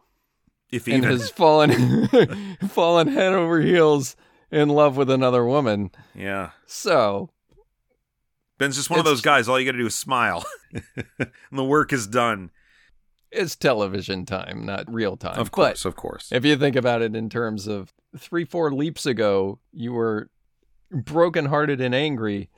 [0.71, 2.07] If and has fallen
[2.69, 4.15] fallen head over heels
[4.51, 5.91] in love with another woman.
[6.15, 6.51] yeah.
[6.65, 7.29] So
[8.57, 9.47] Ben's just one of those guys.
[9.49, 12.51] All you got to do is smile, and the work is done.
[13.31, 15.39] it's television time, not real time.
[15.39, 16.29] Of But course, of course.
[16.31, 20.29] If you think about it in terms of three, four leaps ago, you were
[20.91, 22.49] brokenhearted and angry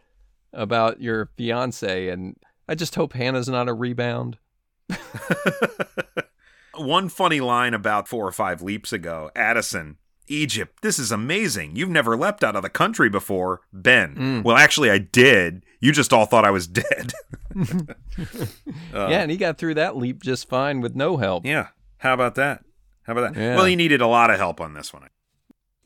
[0.51, 2.35] about your fiance, and
[2.67, 4.37] I just hope Hannah's not a rebound.
[6.75, 9.97] One funny line about four or five leaps ago Addison,
[10.27, 11.75] Egypt, this is amazing.
[11.75, 13.61] You've never leapt out of the country before.
[13.71, 14.43] Ben, Mm.
[14.43, 15.65] well, actually, I did.
[15.79, 17.13] You just all thought I was dead.
[18.93, 21.45] Uh, yeah, and he got through that leap just fine with no help.
[21.45, 21.69] Yeah.
[21.97, 22.63] How about that?
[23.03, 23.39] How about that?
[23.41, 23.55] Yeah.
[23.55, 25.09] Well, he needed a lot of help on this one.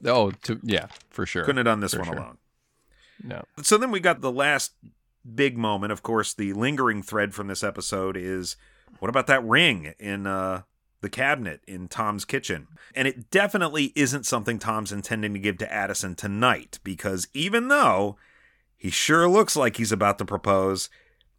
[0.06, 1.44] Oh, to, yeah, for sure.
[1.44, 2.18] Couldn't have done this For one sure.
[2.18, 2.38] alone.
[3.24, 3.44] No.
[3.64, 4.74] So then we got the last
[5.36, 5.92] big moment.
[5.94, 8.58] Of course, the lingering thread from this episode is
[9.00, 10.64] what about that ring in uh,
[11.02, 12.68] the cabinet in Tom's kitchen?
[12.96, 18.18] And it definitely isn't something Tom's intending to give to Addison tonight because even though
[18.76, 20.90] he sure looks like he's about to propose,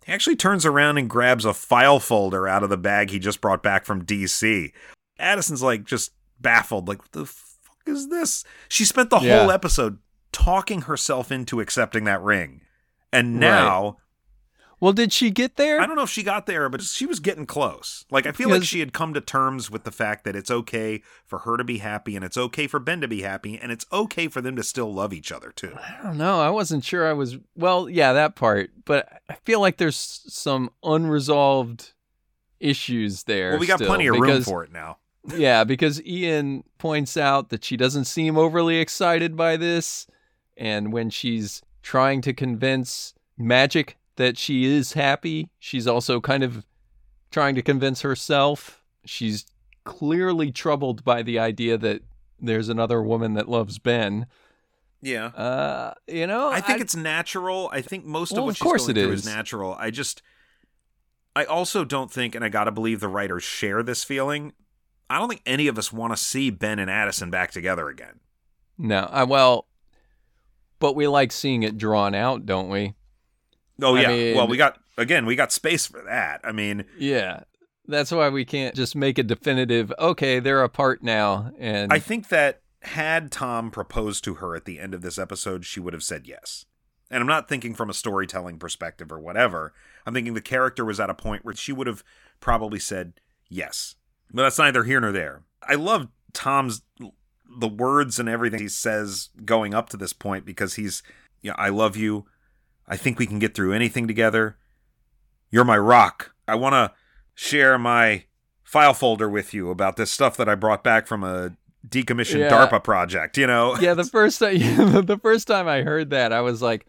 [0.04, 3.40] he actually turns around and grabs a file folder out of the bag he just
[3.40, 4.72] brought back from DC.
[5.18, 8.44] Addison's like just baffled, like, what the fuck is this?
[8.68, 9.40] She spent the Yeah.
[9.40, 9.98] whole episode
[10.32, 12.60] talking herself into accepting that ring.
[13.12, 13.96] And now
[14.80, 15.80] Well, did she get there?
[15.80, 18.04] I don't know if she got there, but she was getting close.
[18.10, 21.02] Like I feel like she had come to terms with the fact that it's okay
[21.26, 23.86] for her to be happy and it's okay for Ben to be happy and it's
[23.92, 25.76] okay for them to still love each other too.
[25.76, 26.40] I don't know.
[26.40, 27.38] I wasn't sure I was.
[27.56, 28.70] Well, yeah, that part.
[28.84, 31.92] But I feel like there's some unresolved
[32.60, 33.50] issues there.
[33.50, 34.98] Well, we got still, plenty of room for it now.
[35.36, 40.06] yeah, because Ian points out that she doesn't seem overly excited by this.
[40.56, 46.64] And when she's trying to convince Magic that she is happy, she's also kind of
[47.30, 48.84] trying to convince herself.
[49.04, 49.46] She's
[49.84, 52.02] clearly troubled by the idea that
[52.38, 54.26] there's another woman that loves Ben.
[55.00, 55.26] Yeah.
[55.26, 57.70] Uh, you know, I think it's natural.
[57.72, 59.20] I think most Well, of what of she's course going it through is.
[59.20, 59.74] is natural.
[59.78, 60.22] I just,
[61.34, 64.52] I also don't think, and I got to believe the writers share this feeling.
[65.08, 68.20] I don't think any of us want to see Ben and Addison back together again.
[68.76, 69.66] No, I, well,
[70.80, 72.94] but we like seeing it drawn out, don't we?
[73.82, 74.08] Oh I yeah.
[74.08, 76.40] mean- well, we got again, we got space for that.
[76.44, 77.44] I mean, Yeah.
[77.90, 81.52] That's why we can't just make a definitive, okay, they're apart now.
[81.58, 85.64] And I think that had Tom proposed to her at the end of this episode,
[85.64, 86.66] she would have said yes.
[87.10, 89.72] And I'm not thinking from a storytelling perspective or whatever.
[90.04, 92.04] I'm thinking the character was at a point where she would have
[92.40, 93.14] probably said
[93.48, 93.94] yes.
[94.30, 95.44] But that's neither here nor there.
[95.66, 96.82] I love Tom's
[97.58, 101.02] the words and everything he says going up to this point because he's
[101.40, 102.26] you know, I love you.
[102.88, 104.56] I think we can get through anything together.
[105.50, 106.34] You're my rock.
[106.46, 106.92] I want to
[107.34, 108.24] share my
[108.64, 112.50] file folder with you about this stuff that I brought back from a decommissioned Yeah.
[112.50, 113.76] DARPA project, you know?
[113.78, 114.58] yeah, the first time
[115.06, 116.86] the first time I heard that, I was like,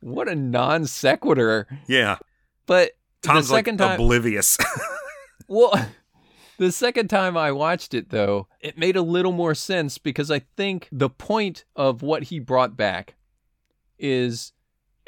[0.00, 1.66] what a non sequitur.
[1.86, 2.18] Yeah.
[2.66, 2.92] But
[3.22, 4.56] Tom's the second like time oblivious.
[5.50, 5.72] Well,
[6.58, 10.40] the second time I watched it, though, it made a little more sense because I
[10.58, 13.14] think the point of what he brought back
[13.98, 14.52] is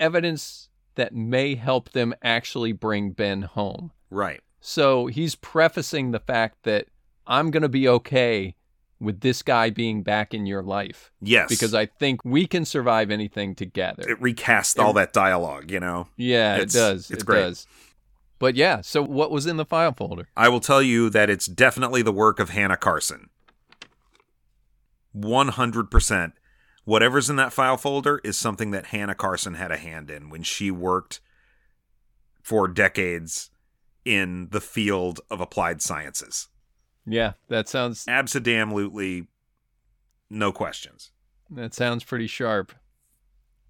[0.00, 3.92] evidence that may help them actually bring Ben home.
[4.10, 4.40] right.
[4.62, 6.88] So he's prefacing the fact that
[7.26, 8.56] I'm going to be okay
[8.98, 11.48] with this guy being back in your life Yes.
[11.48, 14.02] because I think we can survive anything together.
[14.06, 16.08] it recast all that dialogue, you know?
[16.18, 17.10] yeah, it's- it does.
[17.10, 17.40] it's it great.
[17.40, 17.66] does.
[18.38, 20.28] But yeah, so what was in the file folder?
[20.36, 23.30] I will tell you that it's definitely the work of Hannah Carson.
[25.16, 26.32] 100%.
[26.84, 30.42] Whatever's in that file folder is something that Hannah Carson had a hand in when
[30.42, 31.20] she worked
[32.42, 33.50] for decades
[34.04, 36.48] in the field of applied sciences.
[37.06, 39.26] Yeah, that sounds Absolutely
[40.30, 41.10] no questions.
[41.50, 42.72] that sounds pretty sharp.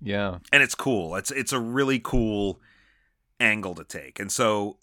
[0.02, 0.38] Yeah.
[0.52, 1.14] and it's cool.
[1.16, 2.60] It's it's a really cool
[3.38, 4.18] angle to take.
[4.18, 4.78] And so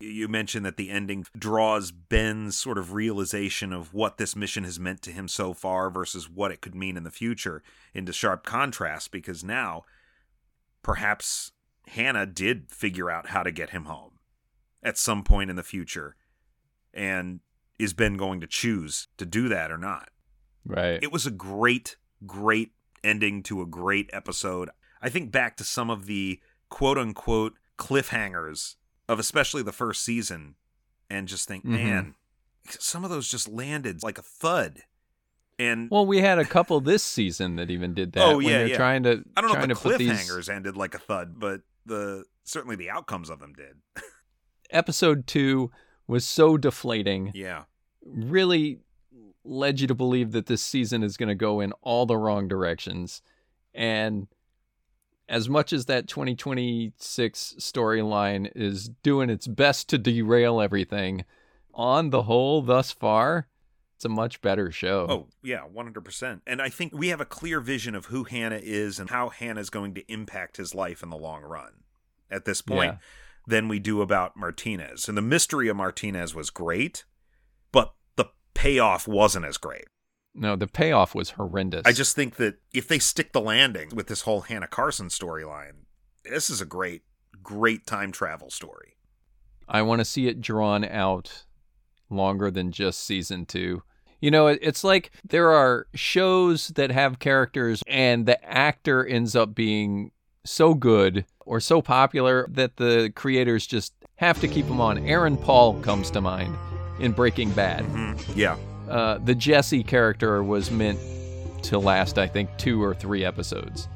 [0.00, 4.80] you mentioned that the ending draws Ben's sort of realization of what this mission has
[4.80, 8.44] meant to him so far versus what it could mean in the future into sharp
[8.44, 9.84] contrast because now
[10.82, 11.52] perhaps
[11.88, 14.18] Hannah did figure out how to get him home
[14.82, 16.16] at some point in the future.
[16.92, 17.40] And
[17.78, 20.10] is Ben going to choose to do that or not?
[20.64, 21.02] Right.
[21.02, 22.72] It was a great, great
[23.02, 24.70] ending to a great episode.
[25.02, 28.76] I think back to some of the quote unquote cliffhangers
[29.08, 30.54] of especially the first season
[31.10, 31.68] and just think, Mhm.
[31.70, 32.14] man,
[32.68, 34.82] some of those just landed like a thud.
[35.58, 38.22] And well, we had a couple this season that even did that.
[38.24, 38.76] Oh, yeah, yeah.
[38.76, 41.60] trying to I don't know if the put these cliffhangers ended like a thud, but
[41.86, 43.76] the certainly the outcomes of them did.
[44.70, 45.70] episode 2
[46.06, 47.30] was so deflating.
[47.34, 47.64] Yeah.
[48.04, 48.80] Really
[49.44, 52.48] led you to believe that this season is going to go in all the wrong
[52.48, 53.22] directions.
[53.74, 54.26] And
[55.28, 61.24] as much as that 2026 storyline is doing its best to derail everything,
[61.72, 63.48] on the whole thus far,
[63.96, 65.06] it's a much better show.
[65.08, 66.40] Oh, yeah, 100%.
[66.46, 69.60] And I think we have a clear vision of who Hannah is and how Hannah
[69.60, 71.84] is going to impact his life in the long run
[72.30, 72.98] at this point Yeah.
[73.46, 75.08] than we do about Martinez.
[75.08, 77.04] And the mystery of Martinez was great,
[77.72, 79.84] but the payoff wasn't as great.
[80.34, 81.82] No, the payoff was horrendous.
[81.84, 85.84] I just think that if they stick the landing with this whole Hannah Carson storyline,
[86.24, 87.02] this is a great,
[87.42, 88.96] great time travel story.
[89.68, 91.44] I want to see it drawn out
[92.10, 93.82] longer than just season two.
[94.20, 99.54] You know, it's like there are shows that have characters and the actor ends up
[99.54, 100.12] being
[100.44, 104.98] so good or so popular that the creators just have to keep them on.
[105.06, 106.56] Aaron Paul comes to mind
[107.00, 107.84] in Breaking Bad.
[107.84, 108.36] Mhm.
[108.36, 108.56] Yeah.
[108.88, 110.98] Uh, the Jesse character was meant
[111.64, 113.88] to last, I think, two or three episodes.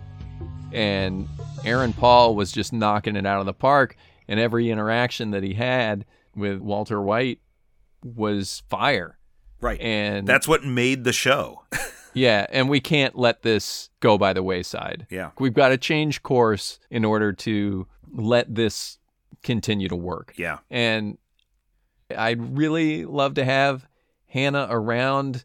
[0.73, 1.29] And
[1.65, 3.97] Aaron Paul was just knocking it out of the park.
[4.27, 7.41] And every interaction that he had with Walter White
[8.03, 9.19] was fire.
[9.61, 9.81] Right.
[9.81, 11.65] And That's what made the show.
[12.15, 15.07] Yeah, and we can't let this go by the wayside.
[15.11, 15.31] Yeah.
[15.39, 18.99] We've got to change course in order to let this
[19.43, 20.35] continue to work.
[20.37, 20.59] Yeah.
[20.71, 21.19] And
[22.17, 23.87] I'd really love to have
[24.29, 25.45] Hannah around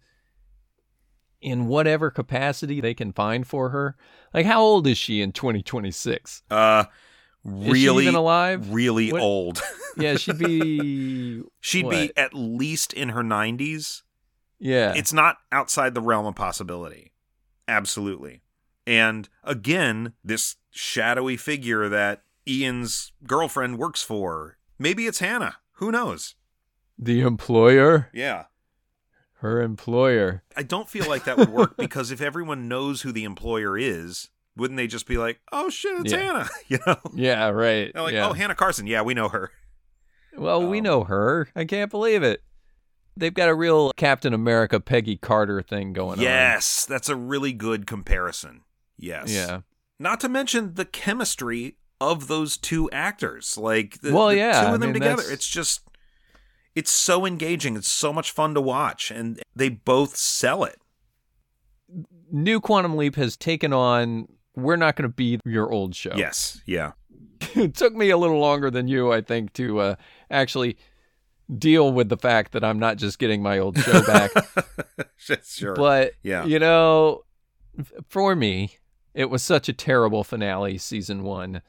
[1.42, 3.96] in whatever capacity they can find for her.
[4.34, 6.44] Like, how old is she in 2026?
[6.50, 6.86] Uh
[7.46, 8.72] Is she really even alive?
[8.74, 9.62] really What- old.
[9.96, 11.44] Yeah, she'd be.
[11.60, 11.92] She'd What?
[11.92, 14.02] be at least in her 90s.
[14.58, 14.92] Yeah.
[14.96, 17.12] It's not outside the realm of possibility.
[17.68, 18.42] Absolutely.
[18.88, 24.58] And again, this shadowy figure that Ian's girlfriend works for.
[24.80, 25.58] Maybe it's Hannah.
[25.74, 26.34] Who knows?
[26.98, 28.46] the employer, Yeah.
[29.44, 30.42] Her employer.
[30.58, 34.30] I don't feel like that would work because if everyone knows who the employer is,
[34.58, 36.18] wouldn't they just be like, "Oh shit, it's Yeah.
[36.20, 36.50] Hannah"?
[36.68, 36.98] You know?
[37.14, 37.92] Yeah, right.
[37.94, 38.28] They're like, yeah.
[38.30, 38.88] "Oh, Hannah Carson.
[38.88, 39.52] Yeah, we know her."
[40.36, 41.48] Well, we Um, know her.
[41.56, 42.42] I can't believe it.
[43.16, 46.24] They've got a real Captain America Peggy Carter thing going on.
[46.24, 48.62] Yes, that's a really good comparison.
[48.98, 49.30] Yes.
[49.32, 49.62] Yeah.
[50.00, 53.56] Not to mention the chemistry of those two actors.
[53.58, 55.18] Like, the, Well, the yeah, two of them mean, together.
[55.18, 55.82] that's- It's just,
[56.76, 57.76] it's so engaging.
[57.76, 60.80] It's so much fun to watch, and they both sell it.
[62.32, 66.14] New Quantum Leap has taken on we're not going to be your old show.
[66.16, 66.62] Yes.
[66.66, 66.92] Yeah.
[67.56, 69.96] it took me a little longer than you, I think, to uh,
[70.30, 70.78] actually
[71.58, 74.32] deal with the fact that I'm not just getting my old show back.
[75.44, 75.76] sure.
[75.76, 76.46] but Yeah.
[76.46, 77.24] you know,
[78.08, 78.78] for me,
[79.14, 81.62] it was such a terrible finale, season one.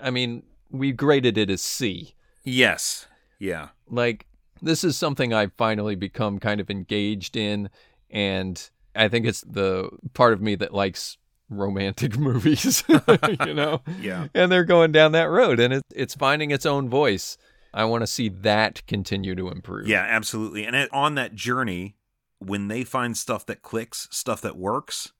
[0.00, 2.14] I mean, we graded it as C.
[2.44, 3.06] yes.
[3.40, 3.68] Yeah.
[3.88, 4.26] Like
[4.62, 7.70] this is something I've finally become kind of engaged in,
[8.10, 11.18] and I think it's the part of me that likes
[11.50, 12.84] romantic movies,
[13.46, 13.82] you know.
[14.00, 14.28] Yeah.
[14.34, 17.36] And they're going down that road, and it, it's finding its own voice.
[17.72, 19.86] I want to see that continue to improve.
[19.86, 20.64] Yeah, absolutely.
[20.64, 21.96] And it, on that journey,
[22.38, 25.12] when they find stuff that clicks, stuff that works,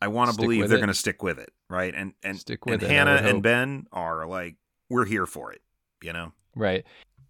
[0.00, 1.94] I want to believe they're going to stick with it, right?
[1.94, 3.42] And and, Stick with and it, Hannah and.
[3.42, 4.56] Ben are like,
[4.90, 5.62] we're here for it,
[6.02, 6.32] you know?
[6.54, 6.84] Right.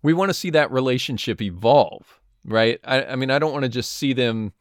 [0.06, 2.78] We want to see that relationship evolve, right?
[2.84, 4.52] I, I mean, I don't want to just see them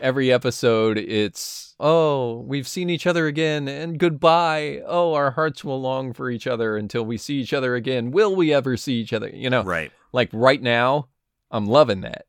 [0.00, 0.96] every episode.
[0.96, 4.80] It's, oh, we've seen each other again and goodbye.
[4.86, 8.12] Oh, our hearts will long for each other until we see each other again.
[8.12, 9.28] Will we ever see each other?
[9.28, 9.92] You know, Right.
[10.10, 11.08] like right now,
[11.50, 12.24] I'm loving that.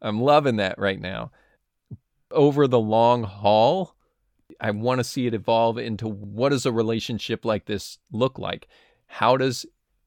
[0.00, 1.30] I'm loving that right now.
[2.30, 3.94] Over the long haul,
[4.58, 8.66] I want to see it evolve into what does a relationship like this look like?
[9.08, 9.66] How does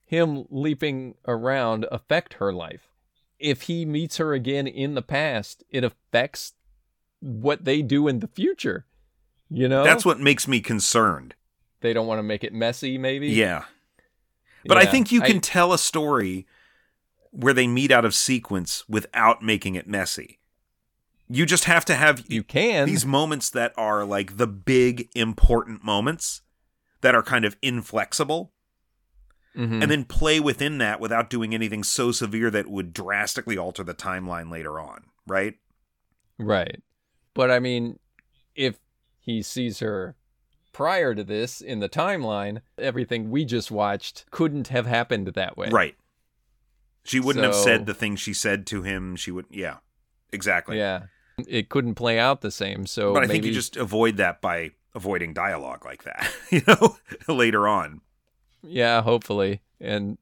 [0.09, 2.89] him leaping around affect her life?
[3.37, 6.53] If he meets her again in the past, it affects
[7.19, 8.87] what they do in the future.
[9.51, 9.83] You know?
[9.83, 11.35] That's what makes me concerned.
[11.81, 13.29] they don't want to make it messy, maybe?
[13.29, 13.65] Yeah.
[14.65, 16.47] But I think you can tell a story
[17.29, 20.39] where they meet out of sequence without making it messy.
[21.29, 22.87] You just have to have you can.
[22.87, 26.41] these moments that are like the big important moments
[27.01, 28.51] that are kind of inflexible
[29.59, 29.81] Mhm.
[29.81, 33.93] and then play within that without doing anything so severe that would drastically alter the
[33.93, 35.55] timeline later on, right?
[36.37, 36.81] Right.
[37.33, 37.99] But I mean,
[38.55, 38.79] if
[39.19, 40.15] he sees her
[40.71, 45.67] prior to this in the timeline, everything we just watched couldn't have happened that way.
[45.69, 45.95] Right.
[47.03, 49.17] She wouldn't have said the things she said to him.
[49.17, 49.77] She would yeah.
[50.31, 50.77] Exactly.
[50.77, 51.03] Yeah.
[51.47, 52.85] It couldn't play out the same.
[52.85, 56.61] So but I maybe, think you just avoid that by avoiding dialogue like that, you
[56.65, 56.97] know,
[57.33, 58.01] later on.
[58.63, 59.61] Yeah, hopefully.
[59.79, 60.17] And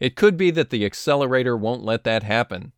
[0.00, 2.72] it could be that the accelerator won't let that happen.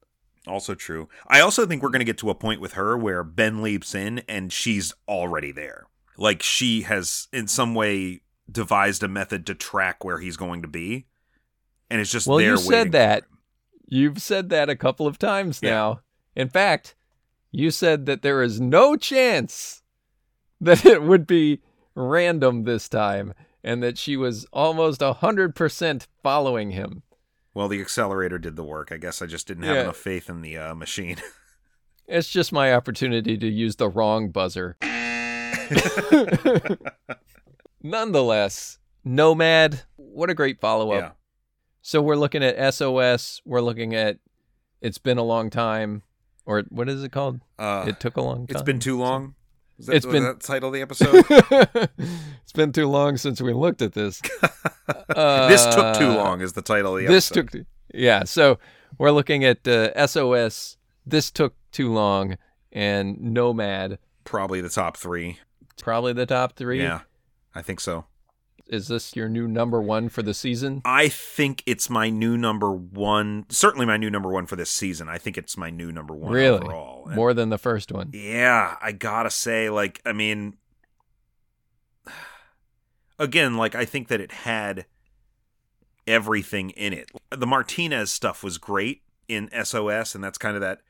[0.47, 1.09] Also true.
[1.27, 3.95] I also think we're going to get to a point with her where Ben leaps
[3.95, 5.87] in and she's already there.
[6.17, 10.69] Like she has in some way devised a method to track where he's going to
[10.69, 11.07] be
[11.91, 13.25] and it's just Well, there you waiting said for that.
[13.87, 15.71] You've said that a couple of times Yeah.
[15.71, 16.01] now.
[16.37, 16.95] In fact,
[17.53, 19.83] you said that there is no chance
[20.61, 21.61] that it would be
[21.95, 27.03] random this time and that she was almost 100% following him.
[27.55, 28.93] Well, the accelerator did the work.
[28.93, 29.83] I guess I just didn't have Yeah.
[29.83, 31.17] enough faith in the uh, machine.
[32.13, 34.77] It's just my opportunity to use the wrong buzzer.
[37.83, 41.01] Nonetheless, Nomad, what a great follow up.
[41.03, 41.11] yeah.
[41.83, 44.19] So we're looking at SOS, we're looking at
[44.83, 46.03] It's Been a Long Time,
[46.45, 47.41] or what is it called?
[47.59, 48.57] Uh, it took a long time.
[48.57, 49.35] it's been too long.
[49.81, 51.25] Is that, It's been- that the title of the episode?
[52.43, 54.21] it's been too long since we looked at this.
[55.09, 57.51] Uh, this took too long is the title of the This episode.
[57.51, 58.25] took, yeah.
[58.25, 58.59] So
[58.99, 60.77] we're looking at uh, SOS.
[61.07, 62.37] This took too long,
[62.73, 65.39] and Nomad, probably the top 3.
[65.83, 66.83] probably the top three.
[66.83, 67.01] Yeah.
[67.55, 68.05] I think so.
[68.71, 70.81] Is this your new number one for the season?
[70.85, 73.47] I think it's my new number one.
[73.49, 75.09] Certainly, my new number one for this season.
[75.09, 76.61] I think it's my new number one really?
[76.61, 77.07] overall.
[77.07, 78.11] And- More than the first one.
[78.13, 80.55] Yeah, I gotta say, like, I mean,
[83.19, 84.87] again, like, I think that it had
[86.07, 87.11] everything in it.
[87.31, 90.81] The Martinez stuff was great in SOS, and that's kind of that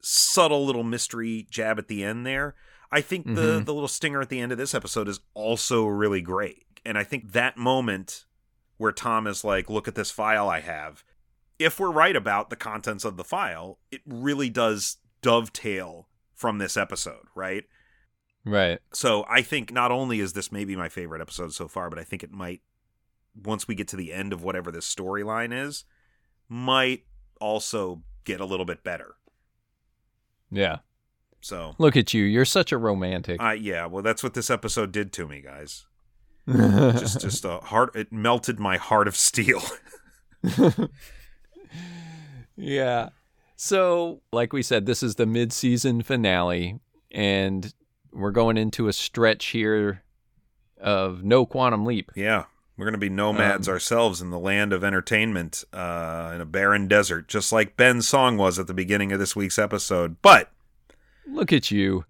[0.00, 2.54] subtle little mystery jab at the end there.
[2.92, 3.64] I think the Mhm.
[3.64, 7.04] the little stinger at the end of this episode is also really great, and I
[7.04, 8.24] think that moment
[8.76, 11.04] where Tom is like, "Look at this file I have."
[11.58, 16.76] If we're right about the contents of the file, it really does dovetail from this
[16.76, 17.64] episode, right?
[18.44, 18.80] Right.
[18.92, 22.04] So I think not only is this maybe my favorite episode so far, but I
[22.04, 22.60] think it might,
[23.40, 25.84] once we get to the end of whatever this storyline is,
[26.48, 27.04] might
[27.40, 29.14] also get a little bit better.
[30.50, 30.78] Yeah.
[31.40, 32.24] So, Look at you.
[32.24, 33.40] You're such a romantic.
[33.40, 35.86] uh, yeah, well, that's what this episode did to me, guys.
[36.46, 37.94] Just, just a heart.
[37.96, 39.62] It melted my heart of steel.
[42.56, 43.08] yeah.
[43.56, 46.80] So, like we said, this is the mid-season finale,
[47.10, 47.72] and
[48.12, 50.02] we're going into a stretch here
[50.80, 52.10] of no quantum leap.
[52.14, 52.44] yeah,
[52.76, 56.88] we're gonna be nomads Um, ourselves in the land of entertainment, uh, in a barren
[56.88, 60.16] desert, just like Ben Song was at the beginning of this week's episode.
[60.20, 60.50] But
[61.26, 62.04] Look at you.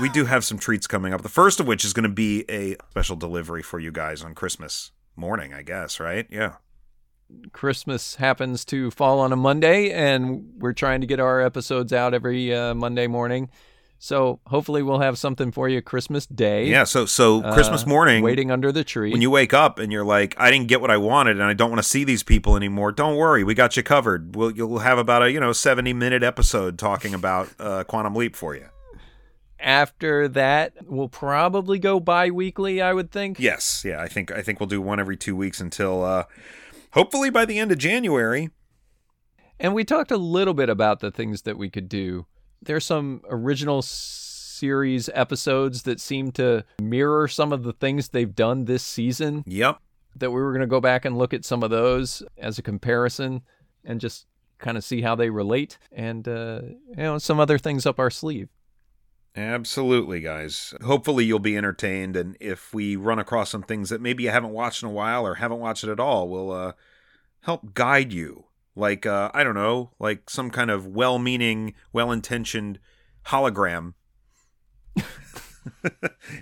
[0.00, 1.22] We do have some treats coming up.
[1.22, 4.34] The first of which is going to be a special delivery for you guys on
[4.34, 6.26] Christmas morning, I guess, right?
[6.30, 6.54] Yeah.
[7.52, 12.14] Christmas happens to fall on a Monday, and we're trying to get our episodes out
[12.14, 13.48] every uh, Monday morning.
[13.98, 16.66] So hopefully, we'll have something for you Christmas Day.
[16.66, 19.10] Yeah, so so uh, Christmas morning waiting under the tree.
[19.10, 21.54] when you wake up and you're like, I didn't get what I wanted and I
[21.54, 22.92] don't want to see these people anymore.
[22.92, 24.36] Don't worry, we got you covered.
[24.36, 28.36] We'll you'll have about a, you know, 70 minute episode talking about uh, Quantum Leap
[28.36, 28.66] for you.
[29.58, 32.82] After that, we'll probably go bi-weekly.
[32.82, 33.38] I would think.
[33.38, 36.24] Yes, yeah, I think I think we'll do one every 2 weeks until uh
[36.92, 38.50] hopefully by the end of January.
[39.60, 42.26] And we talked a little bit about the things that we could do.
[42.60, 48.64] There's some original series episodes that seem to mirror some of the things they've done
[48.64, 49.44] this season.
[49.46, 49.78] Yep.
[50.16, 52.62] That we were going to go back and look at some of those as a
[52.62, 53.42] comparison
[53.84, 54.26] and just
[54.58, 58.10] kind of see how they relate and uh, you know some other things up our
[58.10, 58.48] sleeve.
[59.36, 60.74] Absolutely, guys.
[60.84, 64.52] Hopefully, you'll be entertained, and if we run across some things that maybe you haven't
[64.52, 66.72] watched in a while or haven't watched it at all, we'll uh,
[67.40, 68.44] help guide you.
[68.76, 72.78] Like uh, I don't know, like some kind of well-meaning, well-intentioned
[73.26, 73.94] hologram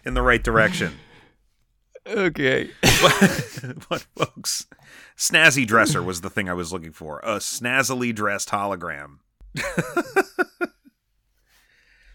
[0.05, 0.95] in the right direction.
[2.07, 2.71] Okay.
[3.89, 4.67] but folks,
[5.17, 7.21] snazzy dresser was the thing I was looking for.
[7.21, 9.19] A snazzily dressed hologram.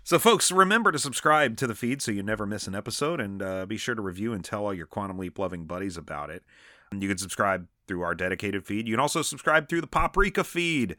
[0.07, 3.41] so, folks, remember to subscribe to the feed so you never miss an episode, and
[3.41, 6.45] uh, be sure to review and tell all your Quantum Leap loving buddies about it.
[6.93, 8.87] And you can subscribe through our dedicated feed.
[8.87, 10.95] You can also subscribe through the Paprika feed.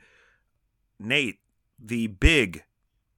[1.00, 1.38] Nate,
[1.82, 2.64] the big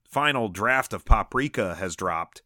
[0.07, 2.41] final draft of Paprika has dropped.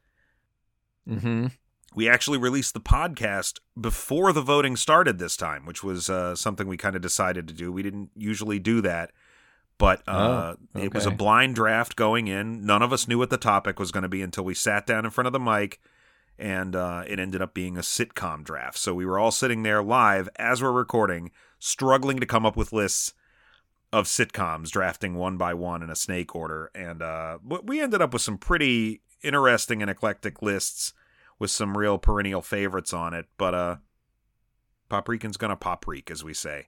[1.08, 1.50] Mm-hmm.
[1.93, 6.68] We actually released the podcast before the voting started this time, which was uh, something
[6.68, 7.72] we kind of decided to do.
[7.72, 9.12] We didn't usually do that,
[9.78, 12.65] but uh, Oh, it was a blind draft going in.
[12.65, 15.05] None of us knew what the topic was going to be until we sat down
[15.05, 15.80] in front of the mic,
[16.38, 18.78] and uh, it ended up being a sitcom draft.
[18.78, 22.73] So we were all sitting there live as we're recording, struggling to come up with
[22.73, 23.13] lists
[23.93, 28.13] of sitcoms, drafting one by one in a snake order, and uh, we ended up
[28.13, 30.93] with some pretty interesting and eclectic lists
[31.39, 33.26] with some real perennial favorites on it.
[33.38, 33.76] But uh,
[34.89, 36.65] Paprika's gonna paprika, as we say.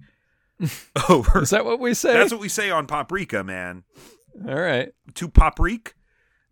[1.10, 1.44] Over.
[1.44, 2.14] Is that what we say?
[2.14, 3.84] That's what we say on Paprika, man.
[4.48, 4.92] All right.
[5.16, 5.94] To paprik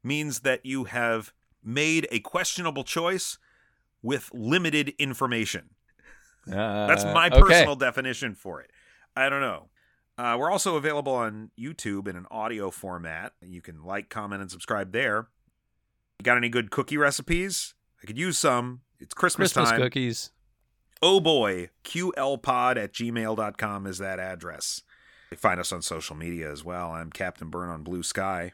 [0.03, 1.34] means that you have
[1.64, 3.38] made a questionable choice
[4.01, 5.72] with limited information.
[6.47, 7.41] Uh, That's my okay.
[7.41, 8.70] personal definition for it.
[9.16, 9.70] I don't know.
[10.18, 13.34] Uh, we're also available on YouTube in an audio format.
[13.42, 15.28] You can like, comment, and subscribe there.
[16.20, 17.74] You got any good cookie recipes?
[18.01, 18.82] I could use some.
[19.00, 19.82] It's Christmas, Christmas time.
[19.82, 20.32] cookies.
[21.08, 24.82] Oh boy, QLpod at gmail.com is that address.
[25.38, 26.94] Find us on social media as well.
[26.94, 28.54] I'm Captain Burn on Bluesky.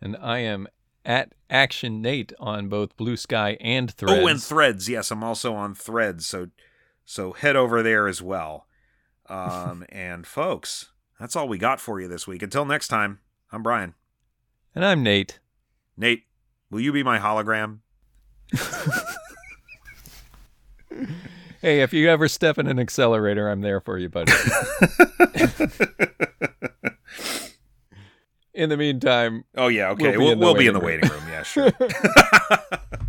[0.00, 0.66] And I am
[1.04, 4.20] at Action Nate on both Bluesky and Threads.
[4.20, 4.88] Oh, and Threads.
[4.88, 6.26] Yes, I'm also on Threads.
[6.26, 6.48] So,
[7.04, 8.66] so head over there as well.
[9.28, 12.42] Um, and folks, that's all we got for you this week.
[12.42, 13.18] Until next time,
[13.50, 13.94] I'm Brian.
[14.72, 15.40] and I'm Nate.
[15.96, 16.26] Nate,
[16.70, 17.80] will you be my hologram?
[21.60, 24.32] Hey, if you ever step in an accelerator, I'm there for you, buddy.
[28.54, 30.16] in the meantime, Oh yeah, okay.
[30.16, 31.28] We'll be We'll, in the we'll be in the waiting waiting room.
[31.30, 31.72] Yeah, sure.